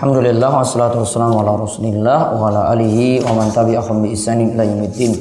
Alhamdulillah 0.00 0.48
wassalatu 0.48 1.04
wassalamu 1.04 1.44
ala 1.44 1.60
Rasulillah 1.60 2.32
wa 2.32 2.48
ala 2.48 2.72
alihi 2.72 3.20
wa 3.20 3.36
man 3.36 3.52
tabi'ahum 3.52 4.00
bi 4.00 4.16
ihsanin 4.16 4.56
ila 4.56 4.64
yaumiddin. 4.64 5.12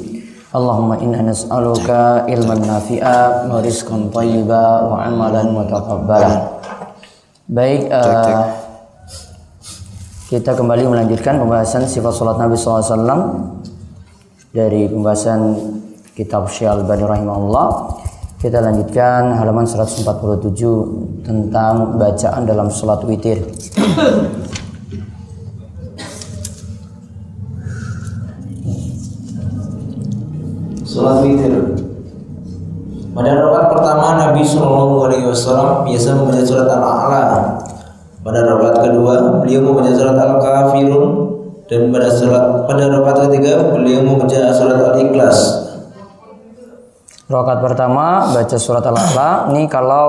Allahumma 0.55 0.95
inna 1.03 1.19
nas'aluka 1.19 2.23
ilman 2.31 2.63
nafi'a 2.63 3.51
wa 3.51 3.59
rizqan 3.59 4.07
thayyiba 4.07 4.87
wa 4.87 5.03
amalan 5.03 5.51
mutaqabbalan. 5.51 6.63
Baik, 7.51 7.91
eh, 7.91 8.43
kita 10.31 10.55
kembali 10.55 10.87
melanjutkan 10.87 11.43
pembahasan 11.43 11.83
sifat 11.83 12.15
salat 12.15 12.39
Nabi 12.39 12.55
SAW 12.55 13.03
dari 14.55 14.87
pembahasan 14.87 15.59
kitab 16.15 16.47
Syal 16.47 16.87
Bani 16.87 17.03
Rahimahullah. 17.03 17.67
Kita 18.39 18.63
lanjutkan 18.63 19.35
halaman 19.35 19.67
147 19.67 21.27
tentang 21.27 21.99
bacaan 21.99 22.47
dalam 22.47 22.71
sholat 22.71 23.03
witir. 23.03 23.43
Salat 30.99 31.23
witir. 31.23 31.55
Pada 33.15 33.31
rakaat 33.31 33.65
pertama 33.71 34.19
Nabi 34.19 34.43
Shallallahu 34.43 35.07
Alaihi 35.07 35.25
Wasallam 35.31 35.87
biasa 35.87 36.07
membaca 36.11 36.43
surat 36.43 36.67
Al-A'la. 36.67 37.23
Pada 38.19 38.39
rakaat 38.43 38.75
kedua 38.83 39.39
beliau 39.39 39.63
membaca 39.63 39.95
surat 39.95 40.19
Al-Kafirun 40.19 41.11
dan 41.71 41.87
pada 41.95 42.11
surat 42.11 42.67
pada 42.67 42.83
rakaat 42.91 43.31
ketiga 43.31 43.71
beliau 43.71 44.03
membaca 44.03 44.51
surat 44.51 44.75
Al-Ikhlas. 44.91 45.39
Rakaat 47.31 47.59
pertama 47.63 48.35
baca 48.35 48.57
surat 48.59 48.83
Al-A'la. 48.83 49.55
Ini 49.55 49.71
kalau 49.71 50.07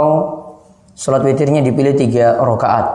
sholat 0.98 1.22
witirnya 1.22 1.62
dipilih 1.62 1.94
tiga 1.94 2.34
rakaat. 2.42 2.86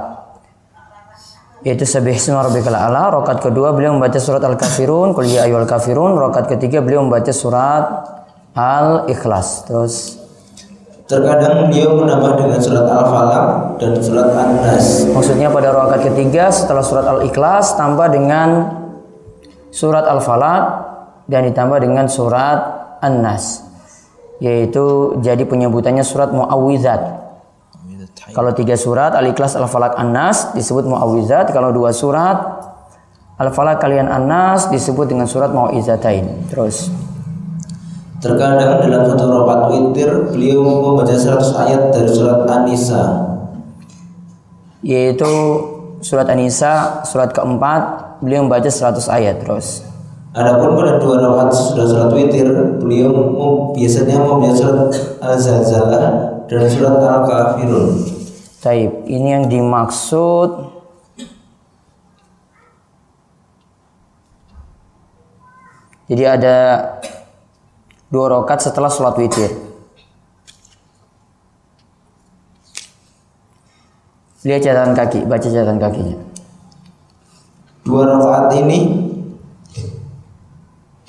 Yaitu 1.65 1.81
sabih 1.81 2.13
isma 2.13 2.45
rabbikal 2.45 2.77
a'la. 2.77 3.09
Rakaat 3.09 3.41
kedua 3.41 3.73
beliau 3.73 3.97
membaca 3.97 4.21
surat 4.21 4.45
Al-Kafirun, 4.45 5.17
qul 5.17 5.25
ya 5.33 5.49
ayyuhal 5.49 5.65
kafirun. 5.65 6.13
Rakaat 6.13 6.45
ketiga 6.53 6.85
beliau 6.85 7.01
membaca 7.01 7.33
surat 7.33 8.05
Al-Ikhlas. 8.53 9.65
Terus 9.65 10.21
Terkadang 11.05 11.69
beliau 11.69 12.01
menambah 12.01 12.33
dengan 12.33 12.57
surat 12.57 12.89
Al-Falaq 12.89 13.45
dan 13.77 13.93
surat 14.01 14.25
An-Nas. 14.25 15.05
maksudnya 15.13 15.53
pada 15.53 15.69
rakaat 15.69 16.01
ketiga 16.01 16.49
setelah 16.49 16.81
surat 16.81 17.05
Al-Ikhlas 17.05 17.77
tambah 17.77 18.09
dengan 18.09 18.49
surat 19.69 20.01
Al-Falaq 20.09 20.63
dan 21.29 21.45
ditambah 21.45 21.77
dengan 21.77 22.09
surat 22.09 22.57
An-Nas. 23.05 23.61
Yaitu 24.41 25.17
jadi 25.21 25.45
penyebutannya 25.45 26.01
surat 26.01 26.33
Muawwizat. 26.33 27.24
Kalau 28.35 28.51
tiga 28.51 28.75
surat 28.75 29.15
Al-Ikhlas, 29.15 29.55
Al-Falaq, 29.55 29.95
An-Nas 29.95 30.51
disebut 30.51 30.83
Muawwizat. 30.83 31.55
Kalau 31.55 31.71
dua 31.71 31.95
surat 31.95 32.35
Al-Falaq 33.39 33.79
kalian 33.79 34.11
An-Nas 34.11 34.67
disebut 34.67 35.07
dengan 35.07 35.23
surat 35.23 35.55
Muawwizatain. 35.55 36.51
Terus 36.51 36.91
Terkadang 38.19 38.81
dalam 38.81 39.05
satu 39.05 39.27
rakaat 39.27 39.61
witir 39.69 40.09
beliau 40.33 40.65
membaca 40.65 41.13
100 41.13 41.61
ayat 41.61 41.81
dari 41.93 42.09
surat 42.09 42.43
An-Nisa. 42.49 43.03
yaitu 44.85 45.29
surat 46.01 46.25
An-Nisa 46.29 47.05
surat 47.05 47.29
keempat 47.33 48.17
beliau 48.25 48.45
membaca 48.45 48.65
100 48.65 48.97
ayat 49.13 49.45
terus. 49.45 49.85
Adapun 50.33 50.73
pada 50.73 50.97
dua 50.97 51.21
rakaat 51.21 51.53
sudah 51.53 51.85
surat 51.85 52.09
witir, 52.11 52.49
beliau 52.81 53.13
biasanya 53.77 54.19
membaca 54.19 54.51
surat 54.57 54.89
Al-Zalzalah 55.21 56.03
dan 56.49 56.61
surat 56.65 56.97
Al-Kafirun. 56.97 58.14
Taib, 58.65 59.05
ini 59.05 59.29
yang 59.29 59.45
dimaksud 59.45 60.73
Jadi 66.05 66.21
ada 66.21 66.57
dua 68.13 68.29
rokat 68.29 68.61
setelah 68.61 68.93
sholat 68.93 69.17
witir. 69.17 69.49
Lihat 74.45 74.61
catatan 74.61 74.93
kaki, 74.93 75.25
baca 75.25 75.47
catatan 75.49 75.81
kakinya. 75.81 76.17
Dua 77.81 78.05
rakaat 78.05 78.53
ini 78.61 79.09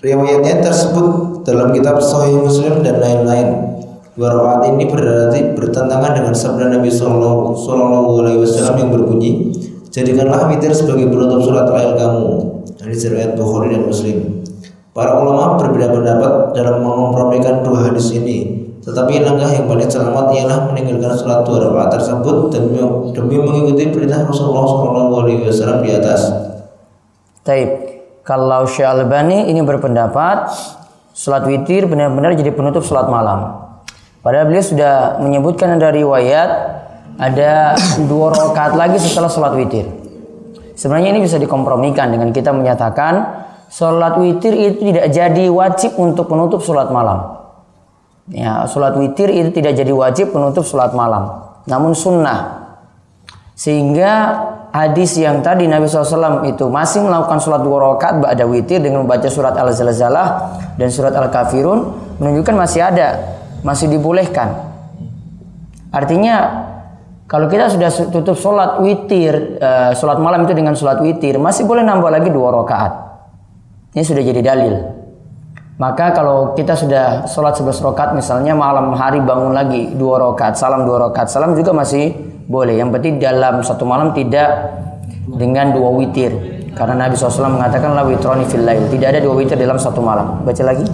riwayatnya 0.01 0.65
tersebut 0.65 1.45
dalam 1.45 1.77
kitab 1.77 2.01
Sahih 2.01 2.41
Muslim 2.41 2.81
dan 2.81 2.97
lain-lain. 2.97 3.76
Dua 4.17 4.33
rakaat 4.33 4.73
ini 4.73 4.89
berarti 4.89 5.53
bertentangan 5.53 6.17
dengan 6.17 6.33
sabda 6.33 6.73
Nabi 6.73 6.89
Sallallahu 6.89 7.53
Alaihi 8.25 8.41
Wasallam 8.41 8.81
yang 8.81 8.91
berbunyi, 8.97 9.53
jadikanlah 9.93 10.49
witir 10.49 10.73
sebagai 10.73 11.13
penutup 11.13 11.45
surat 11.45 11.69
akhir 11.69 12.01
kamu. 12.01 12.25
Hadis 12.81 13.05
riwayat 13.13 13.37
Bukhari 13.37 13.77
dan 13.77 13.85
Muslim. 13.85 14.41
Para 14.97 15.21
ulama 15.21 15.61
berbeda 15.61 15.93
pendapat 15.93 16.57
dalam 16.57 16.81
mengkompromikan 16.81 17.61
dua 17.61 17.93
hadis 17.93 18.09
ini. 18.17 18.65
Tetapi 18.81 19.21
langkah 19.21 19.53
yang 19.53 19.69
paling 19.69 19.85
selamat 19.85 20.33
ialah 20.33 20.73
meninggalkan 20.73 21.13
sholat 21.13 21.45
dua 21.45 21.69
rakaat 21.69 22.01
tersebut 22.01 22.37
demi, 22.57 22.81
demi 23.13 23.37
mengikuti 23.37 23.93
perintah 23.93 24.25
Rasulullah 24.25 24.65
Sallallahu 24.65 25.13
Alaihi 25.29 25.45
Wasallam 25.45 25.85
di 25.85 25.93
atas. 25.93 26.33
Taib. 27.45 27.69
Kalau 28.25 28.65
Syekh 28.65 28.89
Albani 28.89 29.53
ini 29.53 29.61
berpendapat 29.61 30.49
sholat 31.13 31.45
witir 31.45 31.85
benar-benar 31.85 32.33
jadi 32.33 32.49
penutup 32.57 32.81
sholat 32.81 33.13
malam. 33.13 33.66
Padahal 34.27 34.51
beliau 34.51 34.67
sudah 34.67 35.23
menyebutkan 35.23 35.79
ada 35.79 35.95
riwayat 35.95 36.51
ada 37.15 37.79
dua 38.11 38.35
rakaat 38.35 38.75
lagi 38.75 38.99
setelah 38.99 39.31
sholat 39.31 39.55
witir. 39.55 39.87
Sebenarnya 40.75 41.15
ini 41.15 41.23
bisa 41.23 41.39
dikompromikan 41.39 42.11
dengan 42.11 42.35
kita 42.35 42.51
menyatakan 42.51 43.23
sholat 43.71 44.19
witir 44.19 44.51
itu 44.51 44.91
tidak 44.91 45.15
jadi 45.15 45.47
wajib 45.47 45.95
untuk 45.95 46.27
penutup 46.27 46.59
sholat 46.59 46.91
malam. 46.91 47.39
Ya, 48.27 48.67
sholat 48.67 48.99
witir 48.99 49.31
itu 49.31 49.55
tidak 49.55 49.79
jadi 49.79 49.95
wajib 49.95 50.35
penutup 50.35 50.67
sholat 50.67 50.91
malam, 50.91 51.47
namun 51.71 51.95
sunnah. 51.95 52.67
Sehingga 53.55 54.43
hadis 54.75 55.15
yang 55.17 55.41
tadi 55.41 55.71
Nabi 55.71 55.87
SAW 55.87 56.43
itu 56.51 56.67
masih 56.67 57.07
melakukan 57.07 57.39
sholat 57.39 57.63
dua 57.63 57.95
rakaat 57.95 58.21
ba'da 58.27 58.43
witir 58.45 58.83
dengan 58.83 59.07
membaca 59.07 59.31
surat 59.31 59.55
Al-Zalzalah 59.55 60.59
dan 60.75 60.91
surat 60.91 61.15
Al-Kafirun 61.15 61.95
menunjukkan 62.21 62.55
masih 62.59 62.85
ada, 62.85 63.39
masih 63.67 63.91
dibolehkan. 63.91 64.55
Artinya 65.91 66.35
kalau 67.27 67.51
kita 67.51 67.67
sudah 67.67 67.91
su- 67.91 68.07
tutup 68.15 68.39
sholat 68.39 68.79
witir, 68.79 69.59
eh, 69.59 69.91
sholat 69.99 70.23
malam 70.23 70.47
itu 70.47 70.55
dengan 70.55 70.79
sholat 70.79 71.03
witir, 71.03 71.43
masih 71.43 71.67
boleh 71.67 71.83
nambah 71.83 72.07
lagi 72.07 72.31
dua 72.31 72.55
rakaat. 72.63 72.93
Ini 73.99 74.07
sudah 74.07 74.23
jadi 74.23 74.41
dalil. 74.47 74.75
Maka 75.77 76.17
kalau 76.17 76.57
kita 76.57 76.73
sudah 76.73 77.29
sholat 77.29 77.53
11 77.53 77.85
rakaat 77.85 78.17
misalnya 78.17 78.57
malam 78.57 78.97
hari 78.97 79.21
bangun 79.21 79.53
lagi 79.53 79.93
dua 79.93 80.17
rakaat 80.17 80.57
salam 80.57 80.89
dua 80.89 81.09
rakaat 81.09 81.29
salam 81.29 81.53
juga 81.53 81.77
masih 81.77 82.17
boleh. 82.49 82.81
Yang 82.81 82.97
penting 82.97 83.15
dalam 83.21 83.61
satu 83.61 83.85
malam 83.85 84.17
tidak 84.17 84.73
dengan 85.29 85.77
dua 85.77 85.93
witir. 85.93 86.33
Karena 86.73 87.09
Nabi 87.09 87.17
SAW 87.17 87.61
mengatakan 87.61 87.93
la 87.93 88.05
witroni 88.09 88.49
fil 88.49 88.65
lail. 88.65 88.89
Tidak 88.89 89.05
ada 89.05 89.21
dua 89.21 89.37
witir 89.37 89.57
dalam 89.61 89.77
satu 89.77 90.01
malam. 90.01 90.45
Baca 90.45 90.63
lagi. 90.65 90.85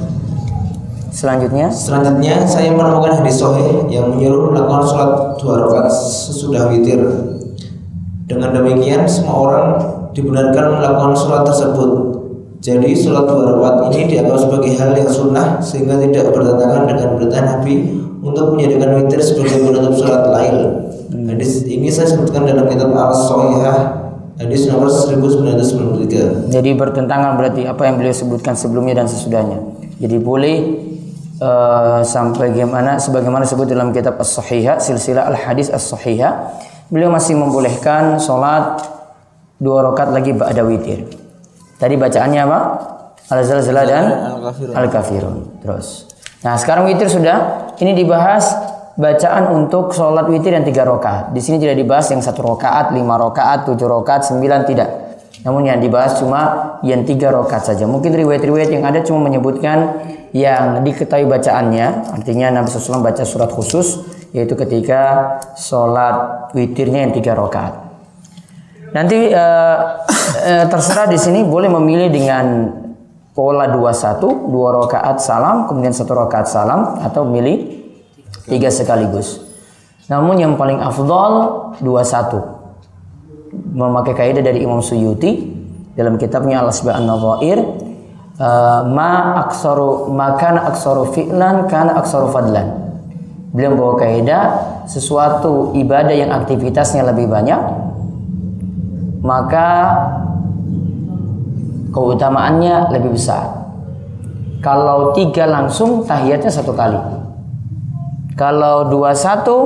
Selanjutnya 1.12 1.68
Selanjutnya 1.68 2.48
saya 2.48 2.72
menemukan 2.72 3.20
hadis 3.20 3.36
sahih 3.36 3.84
yang 3.92 4.16
menyuruh 4.16 4.48
melakukan 4.48 4.82
sholat 4.88 5.10
dua 5.36 5.54
rakaat 5.68 5.92
sesudah 5.92 6.72
witir. 6.72 7.04
Dengan 8.24 8.56
demikian 8.56 9.04
semua 9.04 9.36
orang 9.44 9.66
dibenarkan 10.16 10.80
melakukan 10.80 11.12
sholat 11.12 11.44
tersebut. 11.44 11.90
Jadi 12.64 12.96
sholat 12.96 13.28
dua 13.28 13.44
rakaat 13.44 13.92
ini 13.92 14.08
dianggap 14.08 14.40
sebagai 14.40 14.72
hal 14.80 14.96
yang 14.96 15.10
sunnah 15.12 15.60
sehingga 15.60 16.00
tidak 16.00 16.32
bertentangan 16.32 16.88
dengan 16.88 17.08
perintah 17.20 17.40
Nabi 17.44 17.74
untuk 18.24 18.56
menjadikan 18.56 18.96
witir 18.96 19.20
sebagai 19.20 19.68
penutup 19.68 19.92
sholat 20.00 20.32
lail. 20.32 20.56
Hadis 21.12 21.68
ini 21.68 21.92
saya 21.92 22.08
sebutkan 22.08 22.48
dalam 22.48 22.64
kitab 22.72 22.88
Al-Sahihah 22.88 23.78
hadis 24.40 24.64
nomor 24.64 24.88
1993. 24.88 26.48
jadi 26.48 26.70
bertentangan 26.72 27.36
berarti 27.36 27.68
apa 27.68 27.84
yang 27.84 28.00
beliau 28.00 28.16
sebutkan 28.16 28.56
sebelumnya 28.56 29.04
dan 29.04 29.06
sesudahnya. 29.06 29.60
Jadi 30.00 30.16
boleh 30.18 30.56
eh, 31.42 32.00
sampai 32.06 32.54
bagaimana 32.54 33.02
sebagaimana 33.02 33.42
disebut 33.42 33.66
dalam 33.66 33.90
kitab 33.90 34.22
As-Sahihah, 34.22 34.78
silsilah 34.78 35.26
Al-Hadis 35.26 35.74
As-Sahihah, 35.74 36.62
beliau 36.86 37.10
masih 37.10 37.34
membolehkan 37.34 38.22
sholat 38.22 38.78
dua 39.58 39.82
rakaat 39.90 40.14
lagi 40.14 40.30
ba'da 40.30 40.62
witir. 40.62 41.10
Tadi 41.82 41.98
bacaannya 41.98 42.40
apa? 42.46 42.58
Al-Zalzalah 43.26 43.84
dan 43.90 44.04
Al-Kafirun. 44.70 45.62
Terus. 45.66 46.06
Nah, 46.46 46.54
sekarang 46.58 46.86
witir 46.86 47.10
sudah. 47.10 47.70
Ini 47.82 47.98
dibahas 47.98 48.54
bacaan 48.94 49.50
untuk 49.50 49.90
sholat 49.90 50.28
witir 50.30 50.54
yang 50.54 50.62
tiga 50.62 50.86
rakaat. 50.86 51.34
Di 51.34 51.40
sini 51.42 51.58
tidak 51.58 51.80
dibahas 51.80 52.06
yang 52.12 52.22
satu 52.22 52.44
rakaat, 52.54 52.94
lima 52.94 53.18
rakaat, 53.18 53.66
tujuh 53.66 53.88
rakaat, 53.88 54.30
sembilan 54.30 54.60
tidak. 54.68 54.88
Namun 55.42 55.66
yang 55.66 55.82
dibahas 55.82 56.22
cuma 56.22 56.74
yang 56.86 57.02
tiga 57.02 57.34
rakaat 57.34 57.74
saja. 57.74 57.84
Mungkin 57.90 58.14
riwayat-riwayat 58.14 58.70
yang 58.70 58.86
ada 58.86 59.02
cuma 59.02 59.26
menyebutkan 59.26 60.06
yang 60.30 60.86
diketahui 60.86 61.26
bacaannya. 61.26 62.14
Artinya 62.14 62.62
Nabi 62.62 62.70
SAW 62.70 63.02
baca 63.02 63.26
surat 63.26 63.50
khusus 63.50 64.06
yaitu 64.32 64.56
ketika 64.56 65.34
sholat 65.58 66.48
witirnya 66.56 67.04
yang 67.04 67.12
tiga 67.12 67.34
rakaat. 67.34 67.74
Nanti 68.92 69.28
eh, 69.28 69.76
eh, 70.46 70.64
terserah 70.68 71.08
di 71.08 71.18
sini 71.18 71.44
boleh 71.44 71.68
memilih 71.68 72.08
dengan 72.12 72.44
pola 73.32 73.68
21, 73.68 74.52
dua 74.52 74.68
rakaat 74.84 75.16
salam, 75.20 75.64
kemudian 75.68 75.96
satu 75.96 76.12
rakaat 76.12 76.46
salam 76.48 77.00
atau 77.00 77.24
milih 77.24 77.82
tiga 78.46 78.68
sekaligus. 78.68 79.40
Namun 80.12 80.36
yang 80.36 80.54
paling 80.60 80.78
afdol 80.78 81.32
21. 81.80 82.61
Memakai 83.52 84.16
kaidah 84.16 84.40
dari 84.40 84.64
Imam 84.64 84.80
Suyuti 84.80 85.52
dalam 85.92 86.16
kitabnya 86.16 86.64
Al-Asba' 86.64 86.96
An-Nadhair 86.96 87.58
eh, 88.40 88.80
ma 88.88 89.44
aksaru 89.44 90.08
makan 90.08 90.54
aksaru 90.72 91.12
fi'lan 91.12 91.68
kana 91.68 92.00
aksaru 92.00 92.32
fadlan. 92.32 92.96
Beliau 93.52 93.76
bawa 93.76 93.94
kaidah 94.00 94.42
sesuatu 94.88 95.76
ibadah 95.76 96.16
yang 96.16 96.32
aktivitasnya 96.32 97.04
lebih 97.04 97.28
banyak 97.28 97.60
maka 99.22 99.68
keutamaannya 101.94 102.90
lebih 102.90 103.14
besar. 103.14 103.62
Kalau 104.62 105.14
tiga 105.14 105.46
langsung 105.46 106.06
tahiyatnya 106.06 106.50
satu 106.50 106.74
kali. 106.74 106.98
Kalau 108.34 108.90
dua 108.90 109.14
satu 109.14 109.56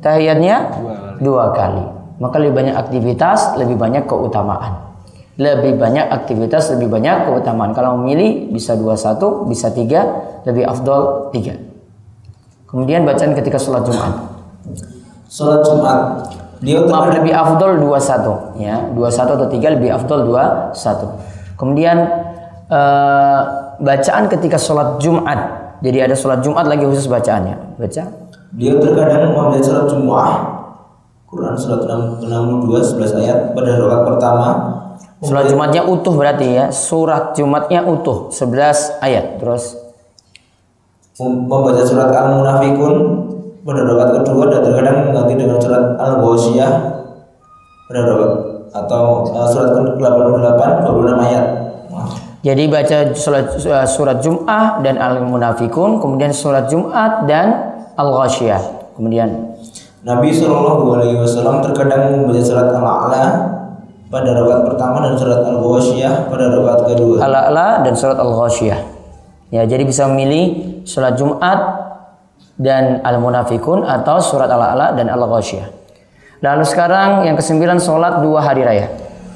tahiyatnya 0.00 0.72
dua 1.20 1.52
kali. 1.52 1.97
Maka 2.18 2.42
lebih 2.42 2.54
banyak 2.58 2.74
aktivitas, 2.74 3.54
lebih 3.54 3.78
banyak 3.78 4.04
keutamaan. 4.10 4.90
Lebih 5.38 5.78
banyak 5.78 6.10
aktivitas, 6.10 6.74
lebih 6.74 6.90
banyak 6.90 7.30
keutamaan. 7.30 7.70
Kalau 7.70 7.94
memilih 7.94 8.50
bisa 8.50 8.74
dua 8.74 8.98
satu, 8.98 9.46
bisa 9.46 9.70
tiga, 9.70 10.02
lebih 10.42 10.66
afdol 10.66 11.30
tiga. 11.30 11.54
Kemudian 12.66 13.06
bacaan 13.06 13.38
ketika 13.38 13.54
sholat 13.56 13.86
Jumat. 13.86 14.12
Sholat 15.30 15.62
Jumat. 15.62 15.98
Beliau 16.58 16.90
Maaf 16.90 17.14
lebih 17.14 17.30
afdol 17.30 17.78
21 17.86 18.58
ya. 18.58 18.82
21 18.90 19.38
atau 19.38 19.46
3 19.46 19.74
lebih 19.78 19.94
afdol 19.94 20.26
21. 20.26 21.54
Kemudian 21.54 21.96
eh, 22.66 23.40
bacaan 23.78 24.26
ketika 24.26 24.58
sholat 24.58 24.98
Jumat. 24.98 25.38
Jadi 25.78 25.98
ada 26.02 26.18
sholat 26.18 26.42
Jumat 26.42 26.66
lagi 26.66 26.82
khusus 26.82 27.06
bacaannya. 27.06 27.78
Baca. 27.78 28.02
Beliau 28.50 28.82
terkadang 28.82 29.30
membaca 29.30 29.62
surat 29.62 29.86
Jumu'ah 29.86 30.57
Quran 31.28 31.54
surat 31.60 31.84
62 31.84 32.24
11 32.96 33.20
ayat 33.20 33.38
pada 33.52 33.70
rakaat 33.76 34.02
pertama 34.08 34.48
Sholat 35.18 35.50
Jumatnya 35.50 35.82
utuh 35.82 36.14
berarti 36.14 36.46
ya. 36.46 36.64
Surat 36.70 37.34
Jumatnya 37.34 37.82
utuh 37.82 38.30
11 38.30 39.02
ayat. 39.02 39.42
Terus 39.42 39.74
mem- 41.18 41.50
membaca 41.50 41.82
surat 41.82 42.14
Al-Munafikun 42.14 42.94
pada 43.66 43.80
rakaat 43.82 44.10
kedua 44.22 44.44
dan 44.46 44.60
terkadang 44.62 44.96
mengganti 45.10 45.34
dengan 45.34 45.58
surat 45.58 45.84
Al-Ghasyiyah 45.98 46.72
pada 47.90 48.00
rakaat 48.06 48.32
atau 48.68 49.04
eh, 49.34 49.48
surat 49.50 49.68
ke-88 49.74 50.62
26 50.86 51.26
ayat. 51.28 51.44
Jadi 52.38 52.64
baca 52.70 52.96
surat, 53.18 53.44
surat 53.90 54.22
Jum'ah 54.22 54.78
dan 54.86 54.94
Al-Munafikun, 55.02 55.98
kemudian 55.98 56.30
surat 56.30 56.70
Jumat 56.70 57.26
dan 57.26 57.74
Al-Ghasyiyah. 57.98 58.94
Kemudian 58.94 59.58
Nabi 60.06 60.30
Shallallahu 60.30 60.94
Alaihi 60.94 61.18
Wasallam 61.18 61.58
terkadang 61.58 62.14
membaca 62.14 62.38
surat 62.38 62.70
Al-A'la 62.70 63.24
pada 64.06 64.30
rakaat 64.30 64.62
pertama 64.70 65.02
dan 65.02 65.18
surat 65.18 65.42
Al-Ghasyiyah 65.42 66.30
pada 66.30 66.54
rakaat 66.54 66.80
kedua. 66.94 67.18
Al-A'la 67.18 67.82
dan 67.82 67.98
surat 67.98 68.14
Al-Ghasyiyah. 68.14 68.78
Ya, 69.50 69.66
jadi 69.66 69.82
bisa 69.82 70.06
memilih 70.06 70.78
surat 70.86 71.18
Jumat 71.18 71.58
dan 72.62 73.02
Al-Munafikun 73.02 73.82
atau 73.82 74.22
surat 74.22 74.46
Al-A'la 74.46 74.94
dan 74.94 75.10
Al-Ghasyiyah. 75.10 75.66
Lalu 76.46 76.62
sekarang 76.62 77.26
yang 77.26 77.34
kesembilan 77.34 77.82
sholat 77.82 78.22
dua 78.22 78.38
hari 78.38 78.62
raya. 78.62 78.86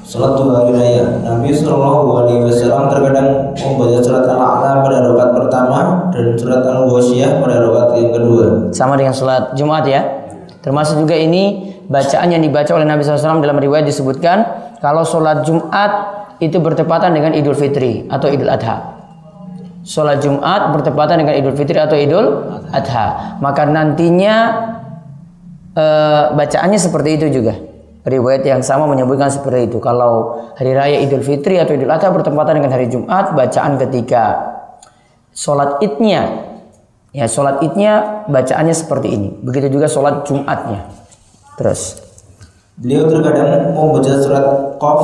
Salat 0.07 0.39
dua 0.39 0.63
hari 0.63 0.79
raya. 0.79 1.03
Nabi 1.27 1.51
Shallallahu 1.51 2.23
Alaihi 2.23 2.47
Wasallam 2.47 2.87
terkadang 2.87 3.51
membaca 3.51 3.99
surat 3.99 4.23
Al-A'la 4.31 4.79
pada 4.79 4.97
rakaat 5.11 5.31
pertama 5.35 5.79
dan 6.15 6.39
surat 6.39 6.63
Al-Ghasyiyah 6.63 7.43
pada 7.43 7.67
rakaat 7.67 7.99
yang 7.99 8.11
kedua. 8.15 8.71
Sama 8.71 8.95
dengan 8.95 9.11
sholat 9.11 9.51
Jumat 9.59 9.83
ya. 9.83 10.22
Termasuk 10.63 11.03
juga 11.03 11.19
ini 11.19 11.75
bacaan 11.91 12.31
yang 12.31 12.39
dibaca 12.39 12.71
oleh 12.71 12.87
Nabi 12.87 13.03
SAW 13.03 13.43
dalam 13.43 13.59
riwayat 13.59 13.83
disebutkan 13.83 14.47
kalau 14.79 15.03
sholat 15.03 15.43
Jumat 15.43 15.91
itu 16.39 16.55
bertepatan 16.55 17.11
dengan 17.11 17.35
Idul 17.35 17.55
Fitri 17.55 18.07
atau 18.07 18.31
Idul 18.31 18.47
Adha. 18.47 18.95
Sholat 19.83 20.23
Jumat 20.23 20.71
bertepatan 20.71 21.19
dengan 21.19 21.35
Idul 21.35 21.59
Fitri 21.59 21.75
atau 21.75 21.99
Idul 21.99 22.47
Adha. 22.71 23.35
Maka 23.43 23.67
nantinya 23.67 24.35
eh, 25.75 26.23
bacaannya 26.31 26.79
seperti 26.79 27.19
itu 27.19 27.27
juga. 27.43 27.59
Riwayat 28.03 28.43
yang 28.47 28.63
sama 28.63 28.87
menyebutkan 28.87 29.31
seperti 29.31 29.67
itu. 29.67 29.83
Kalau 29.83 30.43
hari 30.55 30.71
raya 30.71 30.97
Idul 31.03 31.23
Fitri 31.23 31.59
atau 31.59 31.75
Idul 31.75 31.91
Adha 31.91 32.07
bertepatan 32.07 32.63
dengan 32.63 32.71
hari 32.71 32.87
Jumat, 32.87 33.35
bacaan 33.35 33.75
ketika 33.79 34.55
sholat 35.35 35.83
idnya 35.83 36.52
Ya, 37.13 37.29
sholat 37.29 37.61
idnya 37.61 38.25
bacaannya 38.25 38.73
seperti 38.73 39.13
ini. 39.13 39.29
Begitu 39.45 39.69
juga 39.69 39.85
sholat 39.85 40.25
Jumatnya. 40.25 40.89
Terus. 41.61 42.01
Beliau 42.73 43.05
terkadang 43.05 43.69
membaca 43.77 44.17
surat 44.17 44.45
Qaf 44.81 45.01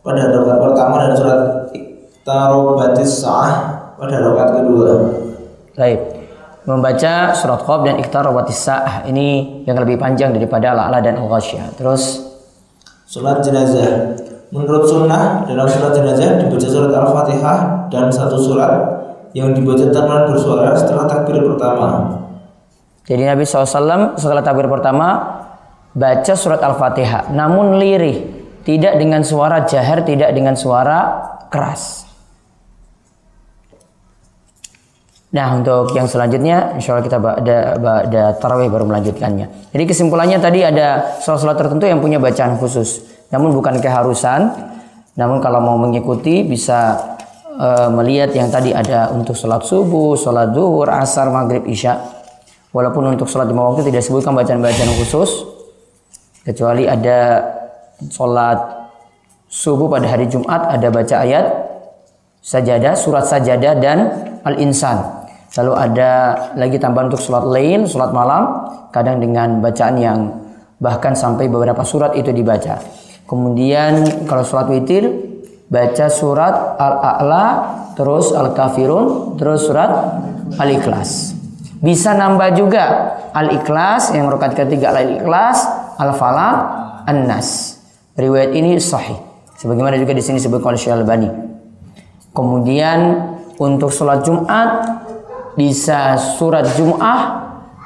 pada 0.00 0.24
rakaat 0.32 0.58
pertama 0.64 0.94
dan 1.04 1.12
surat 1.12 1.40
Iqtarobatis 1.76 3.12
Sa'ah 3.20 3.52
pada 4.00 4.24
rakaat 4.24 4.50
kedua. 4.56 4.88
Baik. 5.76 6.00
Membaca 6.64 7.36
surat 7.36 7.60
Qaf 7.60 7.84
dan 7.84 8.00
Iqtarabatis 8.00 8.56
Sa'ah. 8.64 9.04
Ini 9.04 9.60
yang 9.68 9.76
lebih 9.76 10.00
panjang 10.00 10.32
daripada 10.32 10.72
Al-A'la 10.72 11.04
dan 11.04 11.20
Al-Ghasyiyah. 11.20 11.76
Terus. 11.76 12.24
Salat 13.04 13.44
jenazah. 13.44 14.16
Menurut 14.48 14.88
sunnah 14.88 15.44
dalam 15.44 15.68
salat 15.68 15.92
jenazah 15.92 16.40
dibaca 16.40 16.68
surat 16.72 16.88
Al-Fatihah 16.88 17.92
dan 17.92 18.08
satu 18.08 18.40
surat 18.40 18.97
yang 19.36 19.52
dibaca 19.52 19.88
tanpa 19.92 20.28
bersuara 20.28 20.72
setelah 20.76 21.04
takbir 21.04 21.40
pertama. 21.44 21.88
Jadi 23.08 23.24
Nabi 23.24 23.48
SAW 23.48 24.20
setelah 24.20 24.44
takbir 24.44 24.68
pertama 24.68 25.08
baca 25.96 26.34
surat 26.36 26.60
Al-Fatihah. 26.60 27.32
Namun 27.32 27.80
lirih. 27.80 28.36
Tidak 28.68 29.00
dengan 29.00 29.24
suara 29.24 29.64
jahar, 29.64 30.04
tidak 30.04 30.28
dengan 30.36 30.52
suara 30.52 31.24
keras. 31.48 32.04
Nah 35.28 35.56
untuk 35.56 35.92
yang 35.92 36.08
selanjutnya 36.08 36.76
insya 36.76 36.96
Allah 36.96 37.04
kita 37.04 37.16
ada, 37.20 37.56
ada 37.80 38.22
tarawih 38.36 38.68
baru 38.68 38.84
melanjutkannya. 38.88 39.72
Jadi 39.72 39.84
kesimpulannya 39.88 40.36
tadi 40.40 40.64
ada 40.64 41.16
sholat-sholat 41.20 41.56
tertentu 41.56 41.84
yang 41.88 42.00
punya 42.00 42.20
bacaan 42.20 42.60
khusus. 42.60 43.08
Namun 43.32 43.56
bukan 43.56 43.80
keharusan. 43.80 44.52
Namun 45.16 45.40
kalau 45.40 45.64
mau 45.64 45.80
mengikuti 45.80 46.44
bisa 46.44 46.96
eh, 47.58 47.88
melihat 47.90 48.30
yang 48.32 48.48
tadi 48.48 48.70
ada 48.70 49.10
untuk 49.10 49.34
sholat 49.34 49.66
subuh, 49.66 50.14
sholat 50.14 50.54
duhur, 50.54 50.86
asar, 50.88 51.28
maghrib, 51.34 51.66
isya. 51.66 51.98
Walaupun 52.70 53.16
untuk 53.16 53.26
sholat 53.26 53.50
lima 53.50 53.66
waktu 53.66 53.90
tidak 53.90 54.06
disebutkan 54.06 54.32
bacaan-bacaan 54.38 54.92
khusus. 55.02 55.44
Kecuali 56.46 56.86
ada 56.86 57.44
sholat 58.06 58.88
subuh 59.50 59.88
pada 59.88 60.06
hari 60.06 60.28
Jumat 60.30 60.68
ada 60.68 60.88
baca 60.88 61.16
ayat 61.24 61.44
sajadah, 62.44 62.94
surat 62.96 63.24
sajadah 63.26 63.74
dan 63.80 63.98
al-insan. 64.44 65.18
Lalu 65.58 65.72
ada 65.74 66.10
lagi 66.54 66.76
tambahan 66.78 67.10
untuk 67.10 67.24
sholat 67.24 67.44
lain, 67.48 67.88
sholat 67.88 68.14
malam, 68.14 68.68
kadang 68.94 69.18
dengan 69.18 69.58
bacaan 69.58 69.96
yang 69.98 70.18
bahkan 70.78 71.18
sampai 71.18 71.50
beberapa 71.50 71.82
surat 71.82 72.14
itu 72.14 72.30
dibaca. 72.30 72.78
Kemudian 73.26 74.24
kalau 74.30 74.46
sholat 74.46 74.70
witir, 74.70 75.27
baca 75.68 76.06
surat 76.08 76.80
Al-A'la, 76.80 77.46
terus 77.92 78.32
Al-Kafirun, 78.32 79.36
terus 79.36 79.68
surat 79.68 80.20
Al-Ikhlas. 80.56 81.36
Bisa 81.78 82.16
nambah 82.16 82.56
juga 82.56 82.84
Al-Ikhlas, 83.36 84.16
yang 84.16 84.32
rokat 84.32 84.56
ketiga 84.56 84.96
Al-Ikhlas, 84.96 85.68
Al-Falaq, 86.00 86.56
An-Nas. 87.04 87.78
Riwayat 88.16 88.56
ini 88.56 88.80
sahih. 88.80 89.20
Sebagaimana 89.60 90.00
juga 90.00 90.16
di 90.16 90.24
sini 90.24 90.40
disebutkan 90.40 90.74
oleh 90.74 90.80
Syekh 90.80 90.96
Al-Bani. 90.96 91.30
Kemudian 92.32 92.98
untuk 93.58 93.90
sholat 93.90 94.22
Jumat 94.22 95.02
bisa 95.58 96.14
surat 96.16 96.64
Jum'ah 96.78 97.20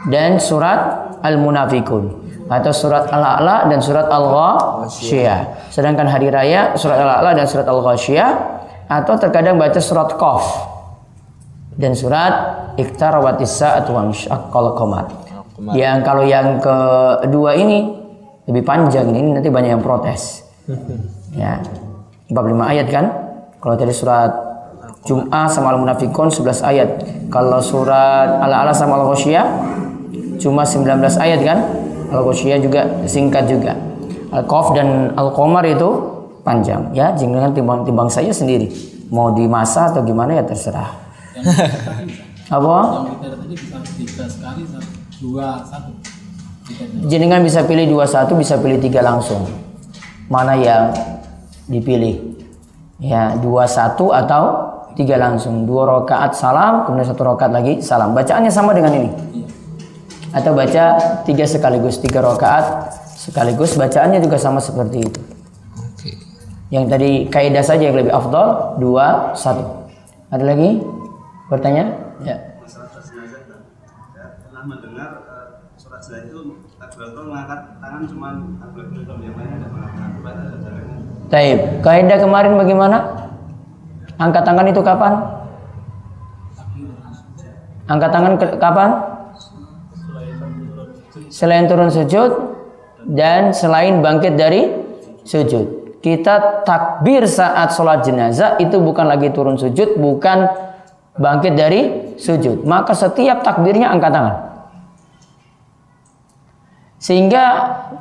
dan 0.08 0.36
surat 0.36 1.12
Al-Munafikun 1.24 2.21
atau 2.52 2.72
surat 2.74 3.08
Al-A'la 3.08 3.72
dan 3.72 3.80
surat 3.80 4.12
Al-Ghasyiyah. 4.12 5.72
Sedangkan 5.72 6.04
hari 6.04 6.28
raya 6.28 6.76
surat 6.76 7.00
Al-A'la 7.00 7.32
dan 7.32 7.48
surat 7.48 7.64
Al-Ghasyiyah 7.64 8.30
atau 8.92 9.14
terkadang 9.16 9.56
baca 9.56 9.80
surat 9.80 10.12
Qaf 10.20 10.44
dan 11.80 11.96
surat 11.96 12.32
Iktarawatis 12.76 13.56
Sa'at 13.56 13.88
wa 13.88 14.04
Mishaqqal 14.04 14.66
Qamar. 14.76 15.06
Yang 15.72 15.96
kalau 16.04 16.24
yang 16.28 16.60
kedua 16.60 17.56
ini 17.56 17.88
lebih 18.44 18.66
panjang 18.66 19.08
ini 19.08 19.32
nanti 19.32 19.48
banyak 19.48 19.78
yang 19.78 19.84
protes. 19.84 20.44
ya. 21.32 21.62
45 22.28 22.72
ayat 22.72 22.86
kan? 22.88 23.04
Kalau 23.60 23.76
tadi 23.76 23.92
surat 23.92 24.32
Jum'ah 25.02 25.50
sama 25.50 25.74
Al-Munafikun 25.74 26.30
11 26.30 26.62
ayat. 26.62 26.88
Kalau 27.26 27.58
surat 27.58 28.38
Al-Ala 28.38 28.70
sama 28.70 29.02
Al-Ghasyiyah 29.02 29.46
cuma 30.38 30.62
19 30.62 30.86
ayat 31.18 31.40
kan? 31.42 31.58
Al-Ghasyiyah 32.12 32.58
juga 32.60 32.80
singkat 33.08 33.48
juga. 33.48 33.72
Al-Qaf 34.32 34.72
dan 34.72 35.12
Al-Qamar 35.16 35.64
itu 35.68 35.88
panjang. 36.40 36.92
Ya 36.96 37.12
jangan 37.16 37.52
timbang 37.52 37.84
timbang 37.84 38.08
saya 38.08 38.32
sendiri. 38.32 38.68
Mau 39.12 39.32
di 39.36 39.44
masa 39.44 39.92
atau 39.92 40.00
gimana 40.04 40.36
ya 40.36 40.44
terserah. 40.44 40.88
Apa? 42.56 42.76
Jenengan 47.08 47.40
bisa 47.44 47.60
pilih 47.64 47.86
dua 47.88 48.04
satu 48.08 48.32
bisa 48.36 48.56
pilih 48.56 48.80
tiga 48.80 49.04
langsung. 49.04 49.44
Mana 50.32 50.56
yang 50.56 50.96
dipilih? 51.68 52.40
Ya 53.00 53.36
dua 53.36 53.68
satu 53.68 54.16
atau 54.16 54.72
tiga 54.96 55.20
langsung. 55.20 55.68
Dua 55.68 55.84
rakaat 55.84 56.32
salam 56.32 56.88
kemudian 56.88 57.08
satu 57.08 57.20
rakaat 57.24 57.52
lagi 57.52 57.84
salam. 57.84 58.16
Bacaannya 58.16 58.48
sama 58.48 58.72
dengan 58.72 58.96
ini 58.96 59.10
atau 60.32 60.56
baca 60.56 60.84
tiga 61.28 61.44
sekaligus 61.44 62.00
tiga 62.00 62.24
rakaat 62.24 62.88
sekaligus 63.16 63.76
bacaannya 63.76 64.18
juga 64.24 64.40
sama 64.40 64.58
seperti 64.58 65.04
itu 65.04 65.20
yang 66.72 66.88
tadi 66.88 67.28
kaidah 67.28 67.60
saja 67.60 67.92
yang 67.92 68.00
lebih 68.00 68.16
afdol 68.16 68.80
dua 68.80 69.36
satu. 69.36 69.92
Ada 70.32 70.40
lagi 70.40 70.80
bertanya? 71.52 71.92
Ya. 72.24 72.40
Pernah 74.48 74.64
mendengar 74.64 75.20
uh, 75.28 75.68
surat 75.76 76.00
itu 76.00 76.64
takbiratul 76.80 77.28
mengangkat 77.28 77.60
tangan 77.76 78.02
cuma 78.08 78.28
takbiratul 78.56 79.20
yang 79.20 79.36
lain 79.36 79.50
ada 79.60 79.68
mengangkat 79.68 81.28
Taib. 81.28 81.60
Kaidah 81.84 82.18
kemarin 82.24 82.56
bagaimana? 82.56 82.98
Angkat 84.16 84.42
tangan 84.48 84.66
itu 84.72 84.80
kapan? 84.80 85.12
Angkat 87.84 88.10
tangan 88.16 88.32
ke 88.40 88.46
kapan? 88.56 89.11
Selain 91.32 91.64
turun 91.64 91.88
sujud 91.88 92.60
dan 93.08 93.56
selain 93.56 94.04
bangkit 94.04 94.36
dari 94.36 94.68
sujud 95.24 95.82
kita 96.02 96.66
takbir 96.66 97.24
saat 97.30 97.70
sholat 97.70 98.02
jenazah 98.02 98.58
itu 98.58 98.82
bukan 98.82 99.06
lagi 99.06 99.30
turun 99.30 99.54
sujud, 99.54 100.02
bukan 100.02 100.50
bangkit 101.14 101.54
dari 101.54 101.80
sujud. 102.18 102.66
Maka 102.66 102.90
setiap 102.92 103.46
takbirnya 103.46 103.94
angkat 103.94 104.10
tangan. 104.10 104.36
Sehingga 106.98 107.44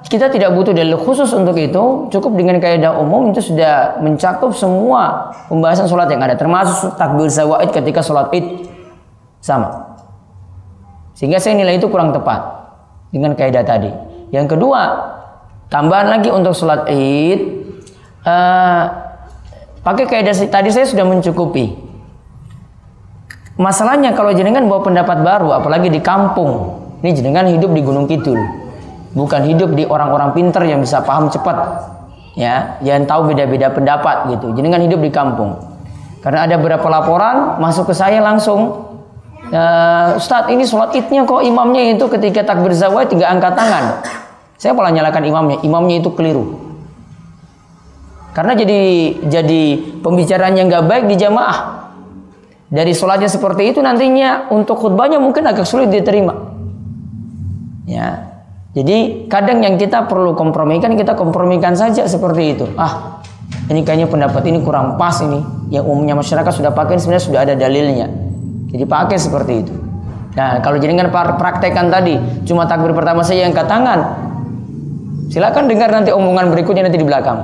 kita 0.06 0.34
tidak 0.34 0.54
butuh 0.54 0.74
dalil 0.74 0.98
khusus 0.98 1.30
untuk 1.34 1.58
itu, 1.62 2.10
cukup 2.10 2.38
dengan 2.38 2.58
kaidah 2.58 2.98
umum 2.98 3.34
itu 3.34 3.54
sudah 3.54 4.02
mencakup 4.02 4.54
semua 4.54 5.34
pembahasan 5.50 5.86
sholat 5.86 6.10
yang 6.10 6.22
ada, 6.26 6.34
termasuk 6.34 6.98
takbir 6.98 7.30
zawaid 7.30 7.70
ketika 7.70 8.02
sholat 8.02 8.34
id 8.34 8.66
sama. 9.42 9.98
Sehingga 11.18 11.38
saya 11.38 11.54
nilai 11.54 11.78
itu 11.78 11.86
kurang 11.90 12.14
tepat 12.14 12.61
dengan 13.12 13.36
kaidah 13.36 13.64
tadi. 13.68 13.92
Yang 14.32 14.58
kedua, 14.58 14.82
tambahan 15.68 16.08
lagi 16.08 16.32
untuk 16.32 16.56
sholat 16.56 16.88
id 16.88 17.40
uh, 18.24 18.84
pakai 19.84 20.06
kaidah 20.08 20.34
tadi 20.48 20.72
saya 20.72 20.88
sudah 20.88 21.04
mencukupi. 21.04 21.92
Masalahnya 23.60 24.16
kalau 24.18 24.34
jenengan 24.34 24.66
bawa 24.66 24.82
pendapat 24.82 25.22
baru, 25.22 25.54
apalagi 25.54 25.92
di 25.92 26.02
kampung, 26.02 26.82
ini 27.06 27.14
jenengan 27.14 27.46
hidup 27.46 27.70
di 27.76 27.82
Gunung 27.86 28.10
Kidul, 28.10 28.40
bukan 29.14 29.42
hidup 29.46 29.78
di 29.78 29.86
orang-orang 29.86 30.34
pinter 30.34 30.66
yang 30.66 30.82
bisa 30.82 31.04
paham 31.06 31.30
cepat, 31.30 31.58
ya, 32.34 32.82
yang 32.82 33.06
tahu 33.06 33.30
beda-beda 33.30 33.70
pendapat 33.70 34.34
gitu. 34.34 34.56
Jenengan 34.58 34.82
hidup 34.82 35.04
di 35.04 35.12
kampung. 35.14 35.62
Karena 36.26 36.50
ada 36.50 36.58
beberapa 36.58 36.90
laporan 36.90 37.62
masuk 37.62 37.92
ke 37.92 37.94
saya 37.94 38.18
langsung, 38.18 38.91
Uh, 39.52 40.16
Ustadz 40.16 40.48
ini 40.48 40.64
sholat 40.64 40.96
idnya 40.96 41.28
kok 41.28 41.44
imamnya 41.44 41.92
itu 41.92 42.08
ketika 42.08 42.48
takbir 42.48 42.72
zawai 42.72 43.04
tiga 43.12 43.28
angkat 43.28 43.52
tangan. 43.52 44.00
Saya 44.56 44.72
malah 44.72 44.96
nyalakan 44.96 45.28
imamnya, 45.28 45.58
imamnya 45.60 46.00
itu 46.00 46.10
keliru. 46.16 46.72
Karena 48.32 48.56
jadi 48.56 48.80
jadi 49.28 49.64
pembicaraan 50.00 50.56
yang 50.56 50.72
nggak 50.72 50.88
baik 50.88 51.04
di 51.12 51.20
jamaah. 51.20 51.84
Dari 52.72 52.96
sholatnya 52.96 53.28
seperti 53.28 53.76
itu 53.76 53.84
nantinya 53.84 54.48
untuk 54.56 54.80
khutbahnya 54.80 55.20
mungkin 55.20 55.44
agak 55.44 55.68
sulit 55.68 55.92
diterima. 55.92 56.32
Ya. 57.84 58.32
Jadi 58.72 59.28
kadang 59.28 59.60
yang 59.60 59.76
kita 59.76 60.08
perlu 60.08 60.32
kompromikan 60.32 60.96
kita 60.96 61.12
kompromikan 61.20 61.76
saja 61.76 62.08
seperti 62.08 62.56
itu. 62.56 62.72
Ah, 62.80 63.20
ini 63.68 63.84
kayaknya 63.84 64.08
pendapat 64.08 64.48
ini 64.48 64.64
kurang 64.64 64.96
pas 64.96 65.20
ini. 65.20 65.44
Yang 65.68 65.92
umumnya 65.92 66.16
masyarakat 66.16 66.56
sudah 66.56 66.72
pakai 66.72 66.96
sebenarnya 66.96 67.26
sudah 67.28 67.40
ada 67.44 67.54
dalilnya. 67.60 68.31
Jadi 68.72 68.84
pakai 68.88 69.18
seperti 69.20 69.54
itu. 69.68 69.74
Nah, 70.32 70.64
kalau 70.64 70.80
jenengan 70.80 71.12
praktekkan 71.12 71.92
tadi 71.92 72.16
cuma 72.48 72.64
takbir 72.64 72.96
pertama 72.96 73.20
saya 73.20 73.44
yang 73.44 73.52
angkat 73.52 73.68
tangan. 73.68 74.00
Silakan 75.28 75.68
dengar 75.68 75.92
nanti 75.92 76.12
omongan 76.12 76.52
berikutnya 76.52 76.88
nanti 76.88 77.00
di 77.00 77.08
belakang. 77.08 77.40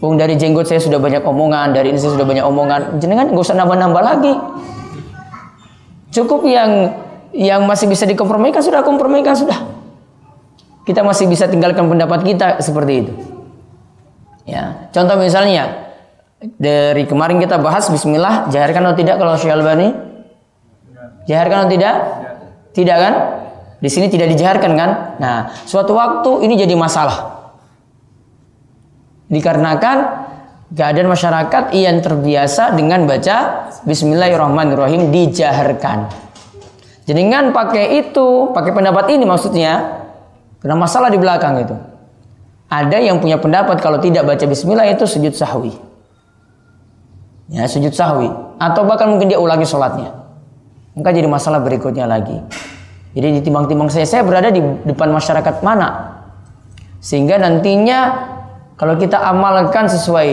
Wong 0.00 0.16
dari 0.16 0.32
jenggot 0.40 0.64
saya 0.64 0.80
sudah 0.80 0.96
banyak 0.96 1.20
omongan, 1.20 1.76
dari 1.76 1.92
ini 1.92 2.00
saya 2.00 2.16
sudah 2.16 2.24
banyak 2.24 2.44
omongan. 2.44 2.96
Jenengan 3.04 3.28
nggak 3.28 3.44
usah 3.44 3.56
nambah-nambah 3.56 4.02
lagi. 4.04 4.32
Cukup 6.08 6.48
yang 6.48 6.96
yang 7.36 7.68
masih 7.68 7.84
bisa 7.84 8.08
dikompromikan 8.08 8.64
sudah 8.64 8.80
kompromikan 8.80 9.36
sudah. 9.36 9.60
Kita 10.88 11.04
masih 11.04 11.28
bisa 11.28 11.44
tinggalkan 11.52 11.84
pendapat 11.84 12.24
kita 12.24 12.64
seperti 12.64 12.92
itu. 13.04 13.12
Ya, 14.48 14.88
contoh 14.88 15.20
misalnya 15.20 15.92
dari 16.56 17.04
kemarin 17.04 17.36
kita 17.36 17.60
bahas 17.60 17.92
Bismillah 17.92 18.48
jaharkan 18.48 18.88
atau 18.88 18.96
tidak 18.96 19.20
kalau 19.20 19.36
Syalbani? 19.36 20.09
Jaharkan 21.30 21.58
atau 21.62 21.70
tidak? 21.70 21.94
Tidak 22.74 22.96
kan? 22.98 23.14
Di 23.78 23.86
sini 23.86 24.10
tidak 24.10 24.34
dijaharkan 24.34 24.72
kan? 24.74 24.90
Nah, 25.22 25.54
suatu 25.62 25.94
waktu 25.94 26.42
ini 26.42 26.58
jadi 26.58 26.74
masalah. 26.74 27.38
Dikarenakan 29.30 29.96
keadaan 30.74 31.06
masyarakat 31.06 31.70
yang 31.70 32.02
terbiasa 32.02 32.74
dengan 32.74 33.06
baca 33.06 33.70
Bismillahirrahmanirrahim 33.86 35.14
dijaharkan. 35.14 36.10
Jenengan 37.06 37.54
pakai 37.54 38.02
itu, 38.02 38.50
pakai 38.50 38.74
pendapat 38.74 39.14
ini 39.14 39.22
maksudnya, 39.22 40.02
karena 40.58 40.76
masalah 40.78 41.14
di 41.14 41.18
belakang 41.22 41.62
itu. 41.62 41.78
Ada 42.70 42.98
yang 43.02 43.22
punya 43.22 43.38
pendapat 43.38 43.78
kalau 43.78 44.02
tidak 44.02 44.26
baca 44.26 44.44
Bismillah 44.50 44.86
itu 44.90 45.06
sujud 45.06 45.34
sahwi. 45.34 45.78
Ya, 47.50 47.70
sujud 47.70 47.94
sahwi. 47.94 48.30
Atau 48.58 48.82
bahkan 48.86 49.10
mungkin 49.10 49.30
dia 49.30 49.38
ulangi 49.38 49.66
sholatnya. 49.66 50.19
Maka 51.00 51.16
jadi 51.16 51.24
masalah 51.32 51.64
berikutnya 51.64 52.04
lagi. 52.04 52.36
Jadi 53.16 53.40
ditimbang-timbang 53.40 53.88
saya, 53.88 54.04
saya 54.04 54.20
berada 54.20 54.52
di 54.52 54.60
depan 54.60 55.08
masyarakat 55.10 55.64
mana? 55.64 56.20
Sehingga 57.00 57.40
nantinya 57.40 58.28
kalau 58.76 59.00
kita 59.00 59.16
amalkan 59.16 59.88
sesuai 59.88 60.28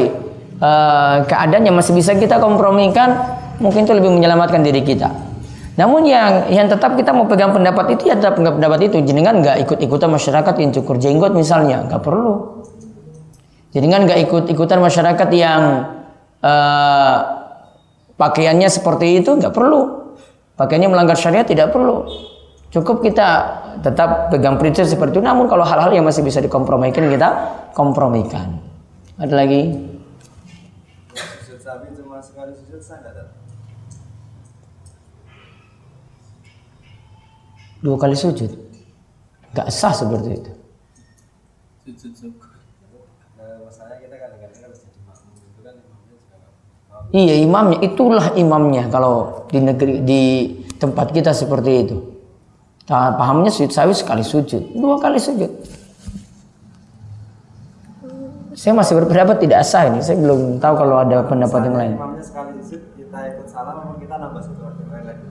uh, 0.60 1.24
keadaan 1.24 1.64
yang 1.64 1.80
masih 1.80 1.96
bisa 1.96 2.20
kita 2.20 2.36
kompromikan, 2.44 3.16
mungkin 3.64 3.88
itu 3.88 3.96
lebih 3.96 4.12
menyelamatkan 4.12 4.60
diri 4.60 4.84
kita. 4.84 5.08
Namun 5.80 6.04
yang 6.04 6.52
yang 6.52 6.68
tetap 6.68 7.00
kita 7.00 7.16
mau 7.16 7.24
pegang 7.32 7.56
pendapat 7.56 7.96
itu 7.96 8.12
ya 8.12 8.20
tetap 8.20 8.36
pendapat 8.36 8.92
itu. 8.92 9.00
Jenengan 9.08 9.40
nggak 9.40 9.64
ikut-ikutan 9.64 10.12
masyarakat 10.12 10.54
yang 10.60 10.70
cukur 10.76 11.00
jenggot 11.00 11.32
misalnya, 11.32 11.88
nggak 11.88 12.04
perlu. 12.04 12.66
Jenengan 13.72 14.04
nggak 14.04 14.20
ikut-ikutan 14.28 14.84
masyarakat 14.84 15.30
yang 15.32 15.62
uh, 16.44 17.16
pakaiannya 18.20 18.68
seperti 18.68 19.24
itu, 19.24 19.34
nggak 19.38 19.56
perlu. 19.56 20.07
Pakaiannya 20.58 20.90
melanggar 20.90 21.14
syariat 21.14 21.46
tidak 21.46 21.70
perlu. 21.70 22.10
Cukup 22.74 23.06
kita 23.06 23.28
tetap 23.86 24.34
pegang 24.34 24.58
prinsip 24.58 24.90
seperti 24.90 25.22
itu. 25.22 25.24
Namun 25.24 25.46
kalau 25.46 25.62
hal-hal 25.62 25.94
yang 25.94 26.04
masih 26.04 26.26
bisa 26.26 26.42
dikompromikan 26.42 27.08
kita 27.14 27.30
kompromikan. 27.78 28.58
Ada 29.22 29.34
lagi? 29.38 29.62
Dua 37.78 37.96
kali 38.02 38.18
sujud. 38.18 38.52
Gak 39.54 39.70
sah 39.70 39.94
seperti 39.94 40.30
itu. 40.34 40.52
Iya 47.16 47.40
imamnya 47.40 47.80
itulah 47.88 48.36
imamnya 48.36 48.92
kalau 48.92 49.48
di 49.48 49.64
negeri 49.64 50.04
di 50.04 50.24
tempat 50.76 51.16
kita 51.16 51.32
seperti 51.32 51.72
itu. 51.88 51.98
Nah, 52.88 53.16
pahamnya 53.16 53.52
sujud 53.52 53.72
sawi 53.72 53.92
sekali 53.96 54.24
sujud, 54.24 54.76
dua 54.76 55.00
kali 55.00 55.20
sujud. 55.20 55.52
Saya 58.58 58.74
masih 58.74 58.98
berpendapat 58.98 59.38
tidak 59.44 59.62
sah 59.64 59.86
ini. 59.86 60.02
Saya 60.02 60.18
belum 60.18 60.58
tahu 60.58 60.74
kalau 60.82 60.98
ada 60.98 61.22
pendapat 61.24 61.62
yang 61.68 61.76
lain. 61.78 61.94
Imamnya 61.96 62.24
sekali 62.24 62.60
sujud 62.64 62.82
kita 62.96 63.20
ikut 63.38 63.48
salam 63.48 63.96
kita 64.02 64.16
nambah 64.18 64.42
satu 64.44 64.62
lagi 64.66 65.24